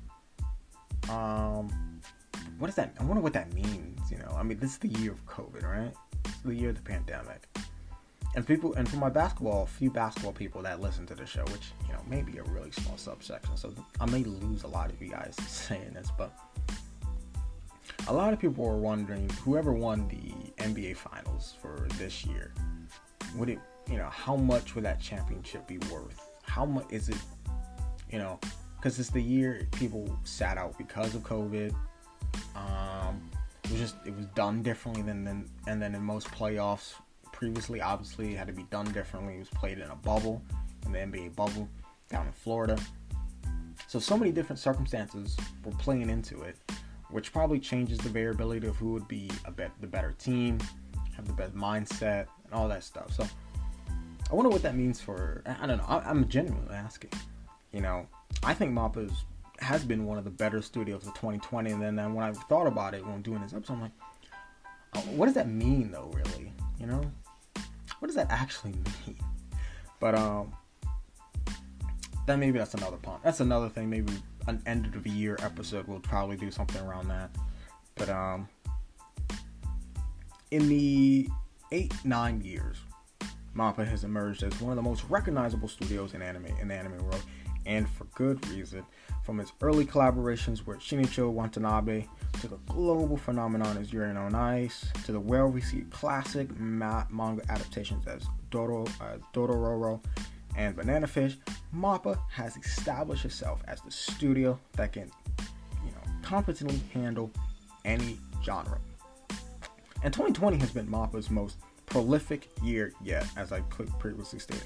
[1.09, 1.94] Um
[2.59, 2.95] what does that?
[2.99, 4.11] I wonder what that means.
[4.11, 5.93] You know, I mean, this is the year of COVID, right?
[6.45, 7.49] The year of the pandemic.
[8.37, 11.45] And people, and for my basketball, a few basketball people that listen to the show,
[11.45, 14.91] which you know may be a really small subsection, so I may lose a lot
[14.91, 16.33] of you guys saying this, but
[18.09, 22.53] a lot of people were wondering whoever won the NBA Finals for this year,
[23.37, 26.21] would it, you know, how much would that championship be worth?
[26.43, 27.19] How much is it,
[28.11, 28.41] you know,
[28.77, 31.75] because it's the year people sat out because of COVID
[32.57, 33.31] um,
[33.65, 36.95] it was just it was done differently than, than and then in most playoffs
[37.33, 39.37] previously, obviously it had to be done differently.
[39.37, 40.43] It was played in a bubble,
[40.87, 41.69] in the NBA bubble,
[42.09, 42.79] down in Florida.
[43.89, 46.57] So so many different circumstances were playing into it,
[47.11, 50.59] which probably changes the variability of who would be a bet the better team,
[51.17, 53.13] have the best mindset, and all that stuff.
[53.13, 53.27] So
[54.31, 55.43] I wonder what that means for.
[55.47, 55.85] I don't know.
[55.87, 57.11] I, I'm genuinely asking.
[57.73, 58.07] You know,
[58.43, 59.25] I think Mappa's
[59.65, 61.73] has been one of the better studios of 2020.
[61.73, 63.93] And then, when I thought about it when doing this episode, I'm like,
[64.95, 66.11] oh, what does that mean though?
[66.15, 67.03] Really, you know,
[67.99, 68.73] what does that actually
[69.07, 69.17] mean?
[70.01, 70.55] But um,
[72.27, 73.23] then maybe that's another point.
[73.23, 73.91] That's another thing.
[73.91, 74.13] Maybe
[74.47, 75.87] an end of the year episode.
[75.87, 77.31] We'll probably do something around that.
[77.95, 78.49] But um,
[80.51, 81.29] in the
[81.73, 82.77] eight nine years,
[83.57, 86.99] Mappa has emerged as one of the most recognizable studios in anime in the anime
[86.99, 87.23] world,
[87.67, 88.85] and for good reason
[89.23, 92.07] from its early collaborations with Shinichiro Watanabe
[92.41, 98.07] to the global phenomenon as Yuri on Ice to the well-received classic ma- manga adaptations
[98.07, 100.01] as Doro, uh, Dororo
[100.57, 101.37] and Banana Fish,
[101.75, 105.11] Mappa has established itself as the studio that can,
[105.85, 107.31] you know, competently handle
[107.85, 108.79] any genre.
[110.03, 114.65] And 2020 has been Mappa's most prolific year yet, as I previously stated.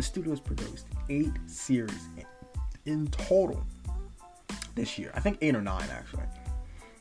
[0.00, 2.08] The studio has produced eight series
[2.86, 3.62] in, total
[4.74, 5.12] this year.
[5.14, 6.22] I think eight or nine actually.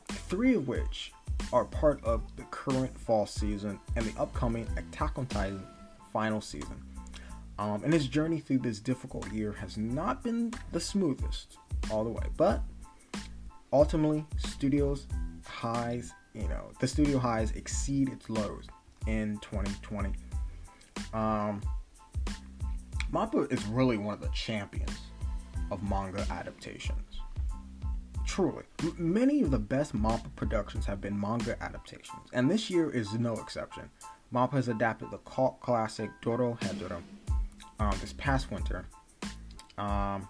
[0.09, 1.13] Three of which
[1.53, 5.65] are part of the current fall season and the upcoming Attack on Titan
[6.11, 6.75] final season.
[7.57, 11.55] Um, and his journey through this difficult year has not been the smoothest
[11.89, 12.61] all the way, but
[13.71, 15.07] ultimately, studios
[15.45, 18.67] highs, you know, the studio highs exceed its lows
[19.07, 20.11] in 2020.
[21.13, 21.61] Um,
[23.11, 24.95] Mappa is really one of the champions
[25.71, 27.21] of manga adaptations.
[28.25, 32.91] Truly, M- many of the best Mappa productions have been manga adaptations, and this year
[32.91, 33.89] is no exception.
[34.31, 37.01] Mappa has adapted the cult classic Dorohedoro
[37.79, 38.85] um, this past winter,
[39.79, 40.27] um,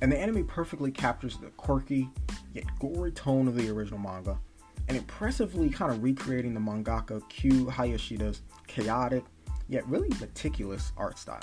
[0.00, 2.08] and the anime perfectly captures the quirky
[2.54, 4.38] yet gory tone of the original manga,
[4.88, 9.24] and impressively kind of recreating the mangaka Q Hayashida's chaotic
[9.68, 11.40] yet really meticulous art style.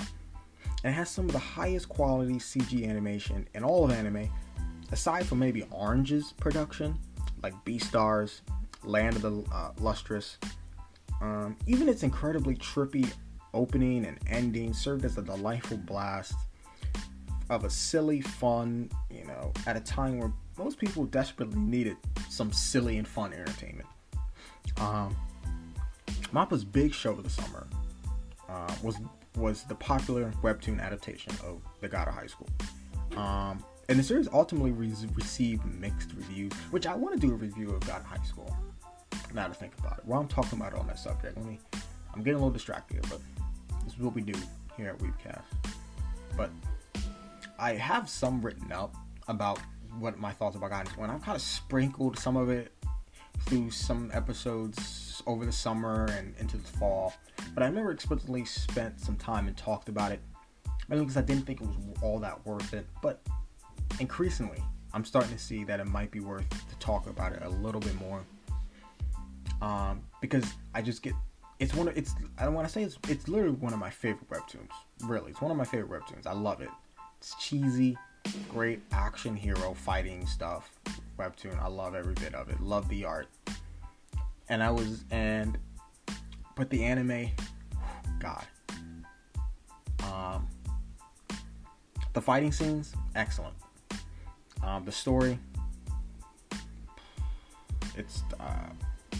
[0.83, 4.29] And it has some of the highest quality CG animation in all of anime
[4.91, 6.97] aside from maybe Orange's production,
[7.41, 8.41] like Beastars,
[8.83, 10.37] Land of the uh, Lustrous,
[11.21, 13.11] um, even its incredibly trippy
[13.53, 16.35] opening and ending served as a delightful blast
[17.49, 21.97] of a silly fun, you know, at a time where most people desperately needed
[22.29, 23.87] some silly and fun entertainment.
[24.77, 25.15] Um,
[26.31, 27.67] Mappa's big show of the summer
[28.47, 28.97] uh, was
[29.35, 32.49] was the popular webtoon adaptation of The God of High School.
[33.15, 37.35] Um, and the series ultimately re- received mixed reviews, which I want to do a
[37.35, 38.55] review of God of High School.
[39.33, 41.59] Now to think about it, while I'm talking about it on that subject, let me.
[42.13, 43.21] I'm getting a little distracted here, but
[43.85, 44.37] this is what we do
[44.75, 45.43] here at Weebcast.
[46.35, 46.51] But
[47.57, 48.95] I have some written up
[49.27, 49.59] about
[49.99, 52.49] what my thoughts about God of High School, and I've kind of sprinkled some of
[52.49, 52.73] it
[53.45, 57.13] through some episodes over the summer and into the fall.
[57.53, 60.19] But I never explicitly spent some time and talked about it.
[60.87, 62.85] Mainly because I didn't think it was all that worth it.
[63.01, 63.21] But
[63.99, 64.61] increasingly,
[64.93, 67.81] I'm starting to see that it might be worth to talk about it a little
[67.81, 68.21] bit more.
[69.61, 71.13] Um, because I just get
[71.59, 73.89] it's one of it's I don't want to say it's it's literally one of my
[73.89, 74.69] favorite webtoons.
[75.03, 76.25] Really, it's one of my favorite webtoons.
[76.25, 76.69] I love it.
[77.19, 77.97] It's cheesy,
[78.49, 80.71] great action hero fighting stuff.
[81.19, 81.61] Webtoon.
[81.61, 82.59] I love every bit of it.
[82.59, 83.27] Love the art.
[84.51, 85.57] And I was and
[86.57, 87.29] but the anime,
[88.19, 88.45] God.
[90.03, 90.45] Um,
[92.11, 93.55] the fighting scenes, excellent.
[94.61, 95.39] Um, the story,
[97.95, 99.17] it's uh,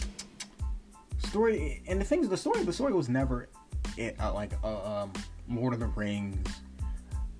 [1.18, 3.48] story, and the things, the story, the story was never
[3.96, 5.12] it uh, like uh, um,
[5.48, 6.46] Lord of the Rings,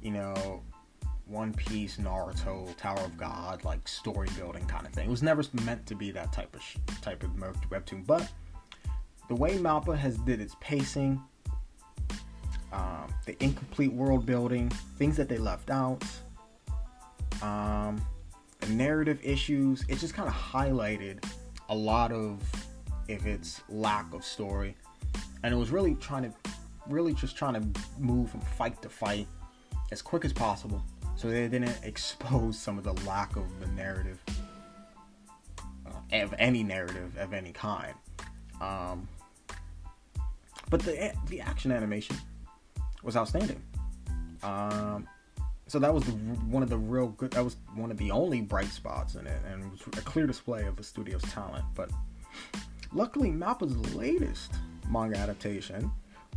[0.01, 0.63] you know,
[1.33, 5.09] One Piece, Naruto, Tower of God, like story building kind of thing.
[5.09, 7.31] It was never meant to be that type of sh- type of
[7.71, 8.31] webtoon, but
[9.29, 11.23] the way Mappa has did its pacing,
[12.71, 14.69] um, the incomplete world building,
[14.99, 16.05] things that they left out,
[17.41, 18.05] um,
[18.61, 21.25] the narrative issues, it just kind of highlighted
[21.71, 22.43] a lot of
[23.09, 24.77] if its lack of story,
[25.43, 26.33] and it was really trying to,
[26.89, 29.27] really just trying to move from fight to fight
[29.91, 30.83] as quick as possible,
[31.17, 34.19] so they didn't expose some of the lack of the narrative,
[35.87, 37.95] uh, of any narrative of any kind.
[38.61, 39.09] Um,
[40.71, 42.17] but the the action animation
[43.03, 43.63] was outstanding.
[44.43, 45.09] Um,
[45.67, 47.33] so that was the, one of the real good.
[47.33, 50.27] That was one of the only bright spots in it, and it was a clear
[50.27, 51.65] display of the studio's talent.
[51.75, 51.91] But
[52.93, 54.53] luckily, Mappa's latest
[54.89, 55.91] manga adaptation,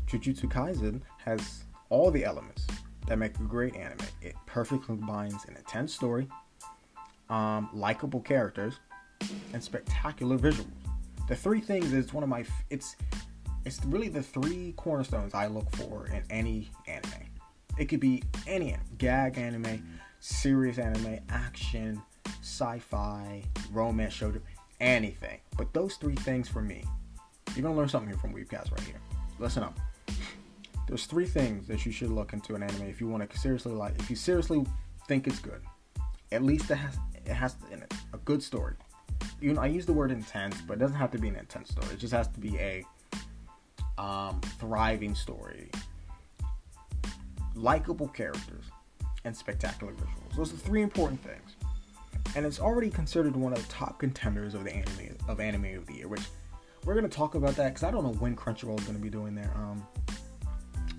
[0.08, 2.68] Jujutsu Kaisen, has all the elements
[3.08, 4.06] that make a great anime.
[4.22, 6.28] It perfectly combines an intense story,
[7.30, 8.80] um, likable characters,
[9.54, 10.66] and spectacular visuals.
[11.28, 12.46] The three things is one of my.
[12.70, 12.96] It's
[13.66, 17.12] it's really the three cornerstones I look for in any anime.
[17.78, 22.02] It could be any anime, gag anime, serious anime, action,
[22.42, 24.32] sci-fi, romance show,
[24.80, 25.40] anything.
[25.58, 26.84] But those three things for me,
[27.56, 29.02] you're gonna learn something here from Weebcast right here.
[29.40, 29.78] Listen up.
[30.88, 33.74] There's three things that you should look into an anime if you want to seriously
[33.74, 33.98] like.
[34.00, 34.66] If you seriously
[35.08, 35.62] think it's good,
[36.32, 38.76] at least it has it has in it a good story.
[39.42, 41.70] You know, I use the word intense, but it doesn't have to be an intense
[41.70, 41.88] story.
[41.94, 42.84] It just has to be a
[43.98, 45.70] um, thriving story,
[47.56, 48.66] likable characters,
[49.24, 50.36] and spectacular visuals.
[50.36, 51.56] Those are three important things.
[52.36, 55.86] And it's already considered one of the top contenders of the anime of anime of
[55.88, 56.24] the year, which
[56.84, 59.34] we're gonna talk about that because I don't know when Crunchyroll is gonna be doing
[59.34, 59.86] their um,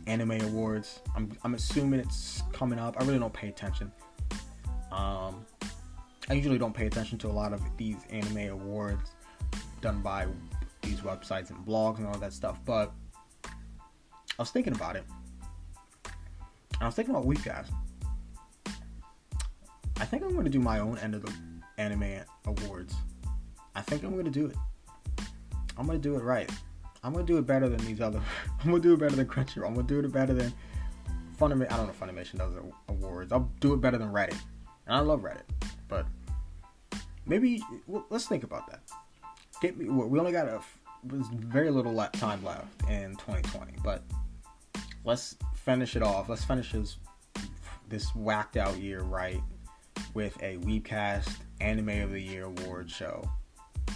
[0.07, 1.01] anime awards.
[1.15, 2.97] I'm, I'm assuming it's coming up.
[3.01, 3.93] I really don't pay attention.
[4.93, 5.45] Um,
[6.29, 9.11] I usually don't pay attention to a lot of these anime awards
[9.81, 10.27] done by
[10.83, 12.59] these websites and blogs and all that stuff.
[12.65, 12.93] But
[13.45, 15.05] I was thinking about it.
[16.81, 17.71] I was thinking about Weebcast.
[19.99, 21.33] I think I'm going to do my own end of the
[21.79, 22.95] anime awards.
[23.75, 24.57] I think I'm going to do it.
[25.79, 26.51] I'm going to do it right.
[27.07, 28.21] I'm to do it better than these other.
[28.65, 29.69] I'm to do it better than Crunchyroll.
[29.69, 30.53] I'm to do it better than
[31.41, 31.73] Funimation.
[31.73, 32.53] I don't know Funimation does
[32.89, 33.33] awards.
[33.33, 34.39] I'll do it better than Reddit.
[34.87, 35.43] And I love Reddit.
[35.89, 36.07] But
[37.27, 38.81] maybe well, let's think about that
[39.61, 39.89] get me.
[39.89, 40.61] We only got a
[41.05, 44.03] very little time left in 2020, but
[45.05, 46.29] let's finish it off.
[46.29, 46.97] Let's finish this
[47.89, 49.41] this whacked out year right
[50.15, 53.29] with a Weebcast Anime of the Year award show.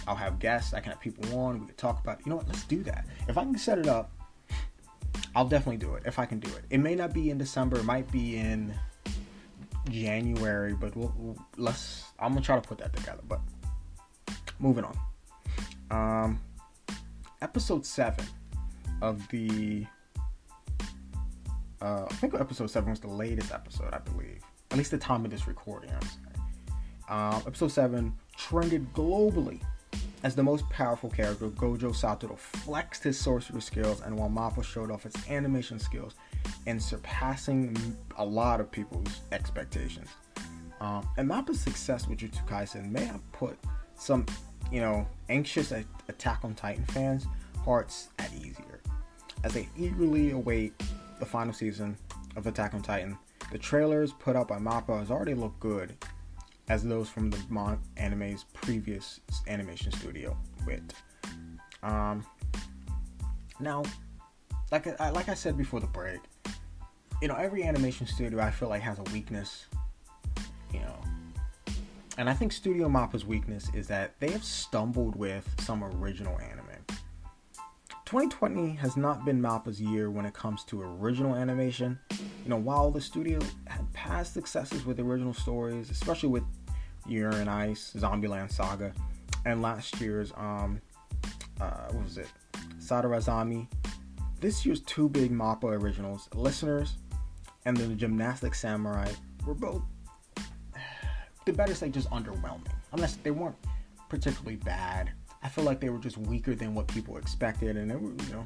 [0.07, 0.73] I'll have guests.
[0.73, 1.59] I can have people on.
[1.59, 2.19] We can talk about.
[2.25, 2.47] You know what?
[2.47, 3.05] Let's do that.
[3.27, 4.11] If I can set it up,
[5.35, 6.03] I'll definitely do it.
[6.05, 7.79] If I can do it, it may not be in December.
[7.79, 8.73] It might be in
[9.89, 10.73] January.
[10.73, 12.05] But we'll, we'll let's.
[12.19, 13.21] I'm gonna try to put that together.
[13.27, 13.41] But
[14.59, 14.97] moving on.
[15.91, 16.41] Um,
[17.41, 18.25] episode seven
[19.01, 19.85] of the.
[21.81, 24.41] Uh, I think episode seven was the latest episode, I believe.
[24.69, 26.31] At least the time of this recording, I'm saying.
[27.09, 29.61] Um, episode seven trended globally
[30.23, 31.49] as the most powerful character.
[31.49, 36.15] Gojo Satoru flexed his sorcery skills, and while Mappa showed off his animation skills
[36.67, 37.75] and surpassing
[38.17, 40.09] a lot of people's expectations.
[40.79, 43.57] Um, and Mappa's success with Jujutsu Kaisen may have put
[43.95, 44.25] some
[44.71, 45.71] you know, anxious
[46.07, 47.27] Attack on Titan fans'
[47.63, 48.81] hearts at easier.
[49.43, 50.73] As they eagerly await
[51.19, 51.97] the final season
[52.35, 53.17] of Attack on Titan,
[53.51, 55.97] the trailers put out by MAPPA has already looked good
[56.71, 59.19] as those from the Mon Anime's previous
[59.49, 60.93] animation studio, WIT.
[61.83, 62.25] Um,
[63.59, 63.83] now,
[64.71, 66.21] like I, like I said before the break,
[67.21, 69.65] you know, every animation studio I feel like has a weakness.
[70.73, 70.95] You know,
[72.17, 76.71] and I think Studio Mappa's weakness is that they have stumbled with some original anime.
[78.11, 81.97] 2020 has not been Mappa's year when it comes to original animation,
[82.43, 86.43] You know, while the studio had past successes with original stories, especially with
[87.07, 88.93] Yuri on Ice, Zombieland Saga,
[89.45, 90.81] and last year's um,
[91.59, 92.27] uh, what was it,
[92.79, 93.67] Sarazanmai.
[94.39, 96.95] This year's two big Mappa originals, Listeners
[97.65, 99.11] and then the Gymnastic Samurai,
[99.45, 99.83] were both
[101.45, 102.73] the better say just underwhelming.
[102.93, 103.55] Unless they weren't
[104.09, 105.11] particularly bad.
[105.43, 108.33] I feel like they were just weaker than what people expected, and they were, you
[108.33, 108.45] know,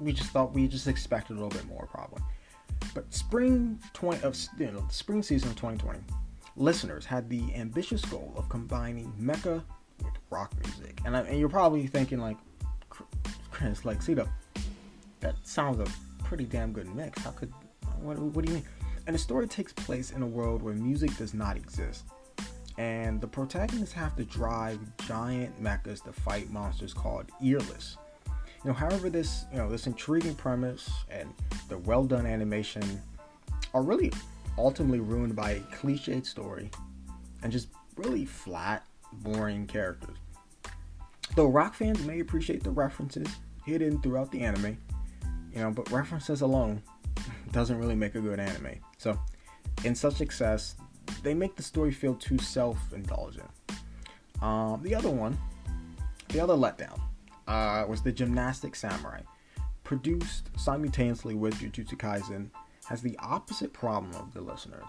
[0.00, 2.22] we just thought we just expected a little bit more probably.
[2.94, 6.00] But spring 20 of you know, spring season of 2020,
[6.56, 9.62] listeners had the ambitious goal of combining mecha
[9.98, 12.36] with rock music, and, I, and you're probably thinking like,
[13.50, 14.28] Chris, like, see that
[15.44, 17.22] sounds a pretty damn good mix.
[17.22, 17.52] How could
[18.00, 18.66] what, what do you mean?
[19.06, 22.04] And the story takes place in a world where music does not exist.
[22.78, 27.96] And the protagonists have to drive giant mechas to fight monsters called earless.
[28.64, 31.32] You know, however, this you know this intriguing premise and
[31.68, 32.82] the well done animation
[33.74, 34.12] are really
[34.58, 36.70] ultimately ruined by a cliched story
[37.42, 40.16] and just really flat, boring characters.
[41.34, 43.28] Though rock fans may appreciate the references
[43.64, 44.76] hidden throughout the anime,
[45.52, 46.82] you know, but references alone
[47.52, 48.76] doesn't really make a good anime.
[48.98, 49.18] So,
[49.84, 50.76] in such excess,
[51.22, 53.48] they make the story feel too self-indulgent.
[54.40, 55.38] Um, the other one,
[56.28, 57.00] the other letdown,
[57.46, 59.20] uh, was the Gymnastic Samurai,
[59.84, 62.48] produced simultaneously with Jujutsu Kaisen,
[62.92, 64.84] has the opposite problem of the listeners.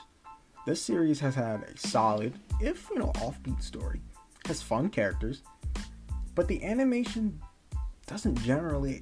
[0.65, 4.01] This series has had a solid, if you know, offbeat story,
[4.45, 5.41] has fun characters,
[6.35, 7.39] but the animation
[8.05, 9.01] doesn't generally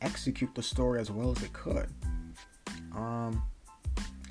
[0.00, 1.86] execute the story as well as it could.
[2.96, 3.44] Um,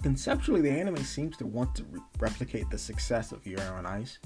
[0.03, 4.20] conceptually, the anime seems to want to re- replicate the success of Yuri on Ice,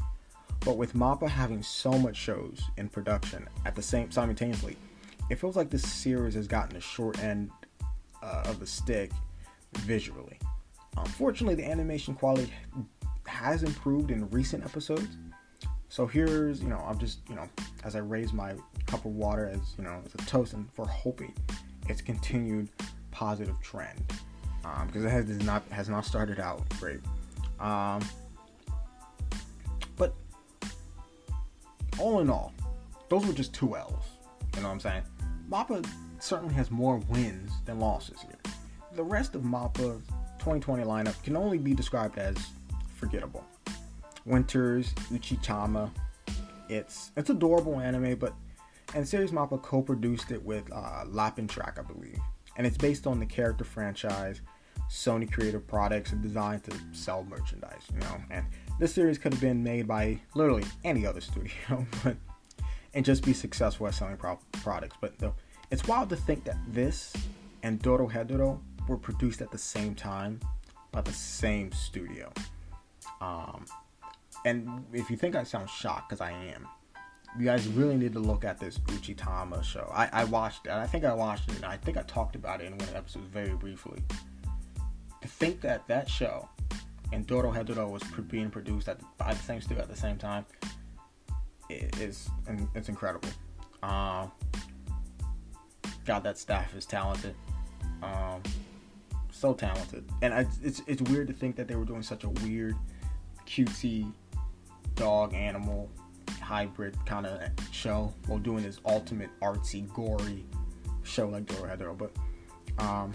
[0.61, 4.77] but with Mappa having so much shows in production at the same simultaneously,
[5.29, 7.51] it feels like this series has gotten the short end
[8.23, 9.11] uh, of the stick
[9.79, 10.39] visually.
[10.97, 12.51] Unfortunately, the animation quality
[13.25, 15.17] has improved in recent episodes.
[15.89, 17.47] So here's, you know, I'm just, you know,
[17.83, 18.53] as I raise my
[18.85, 21.33] cup of water as, you know, as a toast and for hoping
[21.87, 22.69] it's continued
[23.11, 24.01] positive trend
[24.87, 26.99] because um, it has not has not started out great.
[27.59, 28.01] Um,
[29.95, 30.13] but
[31.99, 32.53] all in all,
[33.09, 33.93] those were just two L's.
[34.55, 35.03] You know what I'm saying?
[35.49, 35.87] Mappa
[36.19, 38.54] certainly has more wins than losses here.
[38.95, 40.07] The rest of Mappa's
[40.39, 42.37] 2020 lineup can only be described as
[42.95, 43.43] forgettable.
[44.25, 45.91] Winters, Uchitama,
[46.69, 48.33] it's it's adorable anime, but
[48.93, 52.19] and Series Mappa co-produced it with uh, Lapin Track, I believe,
[52.57, 54.41] and it's based on the character franchise
[54.89, 58.17] Sony Creative Products are designed to sell merchandise, you know.
[58.29, 58.45] And
[58.79, 62.15] this series could have been made by literally any other studio, but
[62.93, 64.95] and just be successful at selling pro- products.
[65.01, 65.13] But
[65.69, 67.13] it's wild to think that this
[67.63, 70.39] and Dorohedoro were produced at the same time
[70.91, 72.31] by the same studio.
[73.21, 73.65] Um,
[74.45, 76.67] and if you think I sound shocked, because I am,
[77.37, 79.91] you guys really need to look at this Uchitama show.
[79.93, 80.71] I, I watched it.
[80.71, 83.27] I think I watched it, and I think I talked about it in one episodes
[83.27, 84.01] very briefly
[85.21, 86.47] to think that that show
[87.11, 90.45] and Dorohedoro was being produced at the, by the same studio at the same time
[91.69, 92.29] is
[92.75, 93.29] it's incredible.
[93.81, 94.31] Um,
[96.05, 97.35] God, that staff is talented.
[98.03, 98.43] Um,
[99.35, 102.29] so talented, and I, it's it's weird to think that they were doing such a
[102.29, 102.75] weird,
[103.45, 104.11] cutesy
[104.95, 105.89] dog animal
[106.41, 110.45] hybrid kind of show while doing this ultimate artsy, gory
[111.03, 111.97] show like Dora Dorohedoro.
[111.97, 113.11] But um,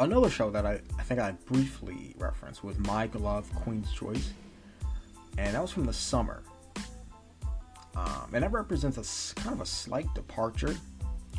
[0.00, 4.32] another show that I, I think I briefly referenced was My Glove Queen's Choice,
[5.36, 6.42] and that was from the summer.
[7.96, 10.76] Um, and that represents a kind of a slight departure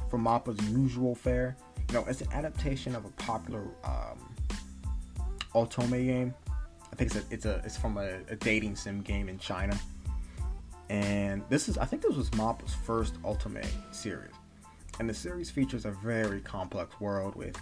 [0.10, 1.56] from Mappa's usual fare.
[1.90, 4.20] You know, it's an adaptation of a popular um,
[5.56, 6.34] Otome game.
[6.92, 9.78] I think it's a, it's a it's from a, a dating sim game in China.
[10.90, 14.32] And this is I think this was Mappa's first Otome series.
[15.00, 17.56] And the series features a very complex world with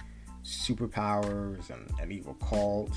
[0.43, 2.91] superpowers and an evil cult.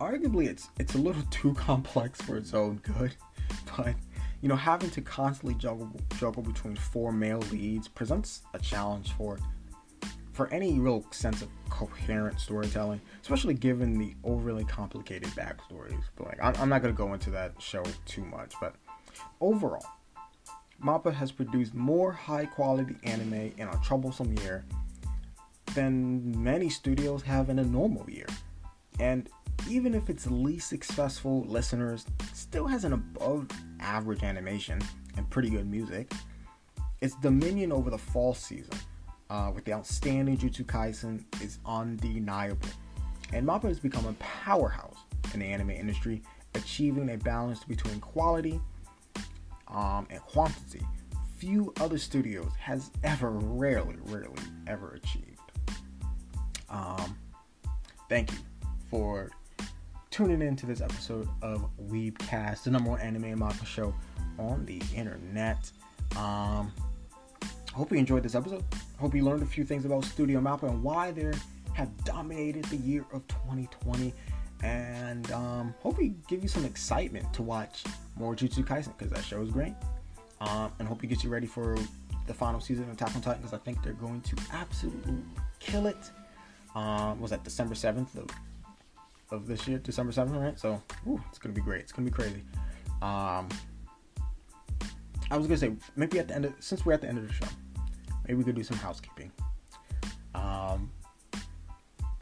[0.00, 3.14] Arguably, it's it's a little too complex for its own good,
[3.76, 3.94] but
[4.40, 9.38] you know, having to constantly juggle juggle between four male leads presents a challenge for
[10.32, 16.02] for any real sense of coherent storytelling, especially given the overly complicated backstories.
[16.16, 18.74] But like, I'm, I'm not gonna go into that show too much, but
[19.40, 19.84] overall,
[20.82, 24.64] Mappa has produced more high quality anime in a troublesome year
[25.74, 28.26] than many studios have in a normal year.
[28.98, 29.28] And
[29.68, 32.04] even if its least successful listeners
[32.34, 33.48] still has an above
[33.80, 34.80] average animation
[35.16, 36.12] and pretty good music,
[37.00, 38.76] its dominion over the fall season
[39.32, 42.68] uh, with the outstanding Jutsu Kaisen is undeniable.
[43.32, 44.98] And MAPPA has become a powerhouse
[45.32, 46.22] in the anime industry,
[46.54, 48.60] achieving a balance between quality
[49.68, 50.82] um, and quantity.
[51.38, 55.40] Few other studios has ever, rarely, rarely, ever achieved.
[56.68, 57.16] Um,
[58.10, 58.38] thank you
[58.90, 59.30] for
[60.10, 63.94] tuning in to this episode of Weebcast, the number one anime and manga show
[64.38, 65.70] on the internet.
[66.18, 66.70] Um,
[67.72, 68.64] hope you enjoyed this episode.
[68.98, 71.32] Hope you learned a few things about Studio Mappa and why they
[71.74, 74.12] have dominated the year of 2020.
[74.62, 77.84] And um, hope we give you some excitement to watch
[78.16, 79.74] more Jujutsu Kaisen because that show is great.
[80.40, 81.76] Um, and hope you get you ready for
[82.26, 85.14] the final season of Attack on Titan because I think they're going to absolutely
[85.58, 86.10] kill it.
[86.74, 88.28] Um, was that December 7th of,
[89.30, 89.78] of this year?
[89.78, 90.58] December 7th, right?
[90.58, 91.80] So, whew, it's going to be great.
[91.80, 92.42] It's going to be crazy.
[95.32, 97.26] I was gonna say maybe at the end of since we're at the end of
[97.26, 97.46] the show,
[98.28, 99.32] maybe we could do some housekeeping.
[100.34, 100.90] Um,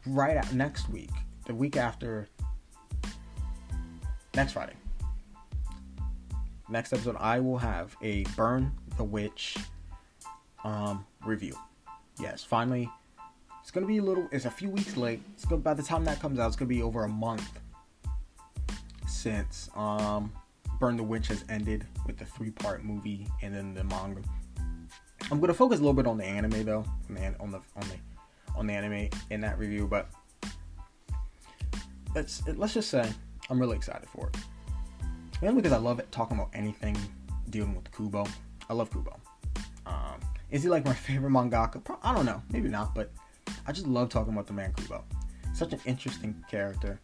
[0.05, 1.11] right at next week,
[1.45, 2.29] the week after,
[4.33, 4.75] next Friday,
[6.69, 9.57] next episode, I will have a Burn the Witch
[10.63, 11.57] um, review.
[12.17, 12.89] Yes, finally,
[13.59, 14.25] it's gonna be a little.
[14.31, 15.21] It's a few weeks late.
[15.33, 17.59] It's gonna by the time that comes out, it's gonna be over a month
[19.05, 20.31] since um
[20.81, 24.19] Burn the Witch has ended with the three part movie and then the manga.
[25.29, 27.83] I'm gonna focus a little bit on the anime though, on the on the on
[27.87, 30.09] the, on the anime in that review, but
[32.15, 33.07] let's let's just say
[33.51, 34.37] I'm really excited for it.
[35.43, 36.97] Mainly because I love it talking about anything
[37.51, 38.25] dealing with Kubo.
[38.67, 39.19] I love Kubo.
[39.85, 40.19] Um,
[40.49, 41.79] is he like my favorite mangaka?
[42.01, 43.11] I don't know, maybe not, but
[43.67, 45.03] I just love talking about the man Kubo.
[45.53, 46.99] Such an interesting character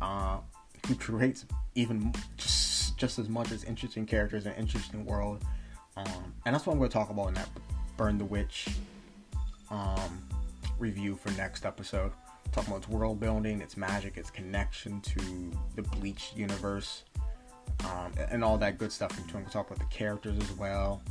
[0.00, 0.38] uh,
[0.86, 1.44] who creates
[1.74, 2.65] even just
[2.96, 5.42] just as much as interesting characters and interesting world.
[5.96, 7.48] Um, and that's what I'm going to talk about in that
[7.96, 8.68] Burn the Witch
[9.70, 10.22] um,
[10.78, 12.12] review for next episode.
[12.52, 17.04] Talking about its world building, its magic, its connection to the Bleach universe,
[17.84, 19.18] um, and all that good stuff.
[19.18, 21.02] And talk about the characters as well.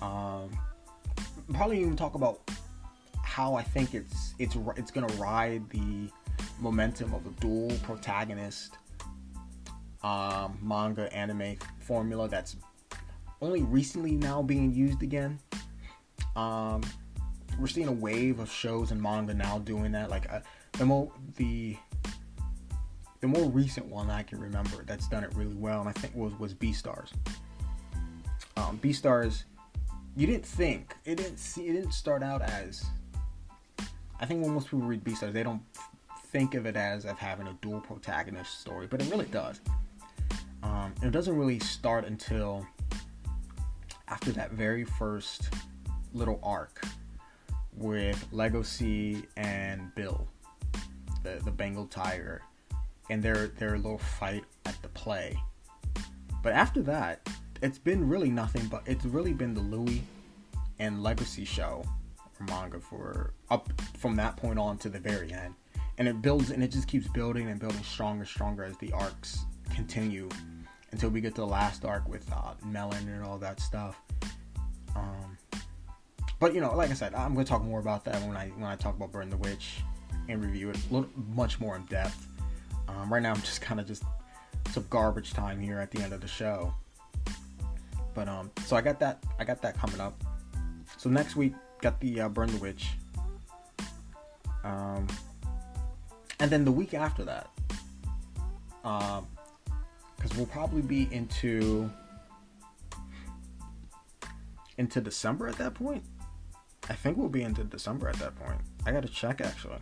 [0.00, 0.50] Um,
[1.52, 2.40] probably even talk about
[3.22, 6.08] how I think it's it's it's gonna ride the
[6.60, 8.76] momentum of a dual protagonist
[10.02, 12.56] um, manga anime formula that's
[13.40, 15.38] only recently now being used again.
[16.36, 16.82] Um,
[17.58, 20.10] we're seeing a wave of shows and manga now doing that.
[20.10, 20.40] Like uh,
[20.72, 21.76] the more the
[23.20, 26.14] the more recent one I can remember that's done it really well, and I think
[26.14, 27.12] was was Beastars.
[28.56, 29.44] Um, Beastars,
[30.16, 32.84] you didn't think it didn't see it didn't start out as.
[34.20, 35.62] I think when most people read Beastars, they don't
[36.30, 39.60] think of it as of having a dual protagonist story, but it really does.
[40.62, 42.66] Um, it doesn't really start until
[44.08, 45.52] after that very first
[46.12, 46.84] little arc
[47.74, 50.28] with Legoshi and Bill,
[51.22, 52.42] the, the Bengal tiger,
[53.10, 55.36] and their their little fight at the play.
[56.42, 57.28] But after that,
[57.62, 60.02] it's been really nothing but it's really been the Louis
[60.78, 61.84] and Legoshi show
[62.40, 65.54] or manga for up from that point on to the very end.
[65.98, 69.44] And it builds and it just keeps building and building stronger, stronger as the arcs
[69.74, 70.28] continue
[70.92, 74.00] until we get to the last arc with uh, Melon and all that stuff.
[74.94, 75.36] Um,
[76.38, 78.64] but you know, like I said, I'm to talk more about that when I when
[78.64, 79.80] I talk about Burn the Witch
[80.28, 82.26] and review it a little much more in depth.
[82.88, 84.02] Um, right now, I'm just kind of just
[84.70, 86.74] some garbage time here at the end of the show.
[88.14, 90.20] But um, so I got that I got that coming up.
[90.98, 92.90] So next week, got the uh, Burn the Witch.
[94.64, 95.06] Um,
[96.38, 97.50] and then the week after that,
[98.84, 99.26] um,
[100.22, 101.90] because we'll probably be into
[104.78, 106.02] into December at that point.
[106.88, 108.60] I think we'll be into December at that point.
[108.86, 109.78] I gotta check actually.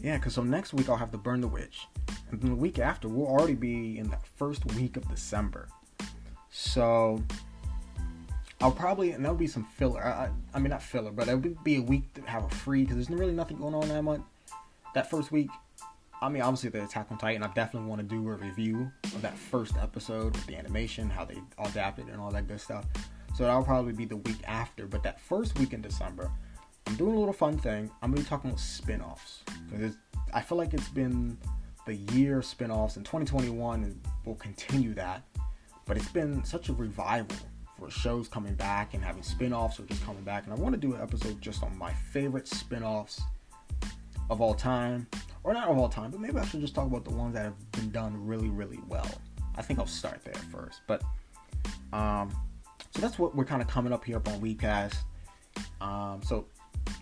[0.00, 1.86] Yeah, because so next week I'll have to burn the witch,
[2.30, 5.68] and then the week after we'll already be in that first week of December.
[6.50, 7.22] So
[8.60, 10.04] I'll probably and that'll be some filler.
[10.04, 12.96] I, I mean not filler, but it'll be a week to have a free because
[12.96, 14.24] there's really nothing going on that month.
[14.94, 15.50] That first week,
[16.22, 17.42] I mean, obviously the Attack on Titan.
[17.42, 21.24] I definitely want to do a review of that first episode with the animation, how
[21.24, 22.86] they adapted, and all that good stuff.
[23.36, 24.86] So that'll probably be the week after.
[24.86, 26.30] But that first week in December,
[26.86, 27.90] I'm doing a little fun thing.
[28.02, 29.96] I'm gonna be talking about spin-offs because
[30.32, 31.36] I feel like it's been
[31.86, 35.22] the year of spin-offs, and 2021 will continue that.
[35.84, 37.36] But it's been such a revival
[37.78, 40.44] for shows coming back and having spin-offs or just coming back.
[40.44, 43.20] And I want to do an episode just on my favorite spin-offs
[44.30, 45.06] of all time
[45.44, 47.72] or not all time, but maybe I should just talk about the ones that have
[47.72, 49.08] been done really, really well.
[49.56, 50.80] I think I'll start there first.
[50.86, 51.02] But
[51.92, 52.34] um,
[52.90, 54.96] so that's what we're kind of coming up here up on Weebcast.
[55.80, 56.46] Um, so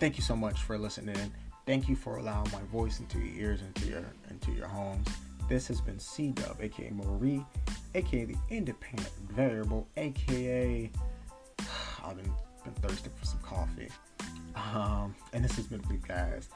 [0.00, 1.16] thank you so much for listening.
[1.16, 1.32] In.
[1.66, 5.06] Thank you for allowing my voice into your ears, into your into your homes.
[5.48, 7.44] This has been C Dub, aka Marie,
[7.94, 10.90] aka the Independent Variable, aka
[12.04, 12.32] I've been
[12.64, 13.88] been thirsty for some coffee.
[14.54, 16.48] Um, and this has been guys.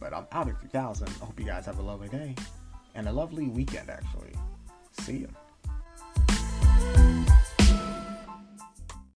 [0.00, 1.08] But I'm out of 3000.
[1.08, 2.34] I hope you guys have a lovely day
[2.94, 4.32] and a lovely weekend, actually.
[4.92, 5.28] See you.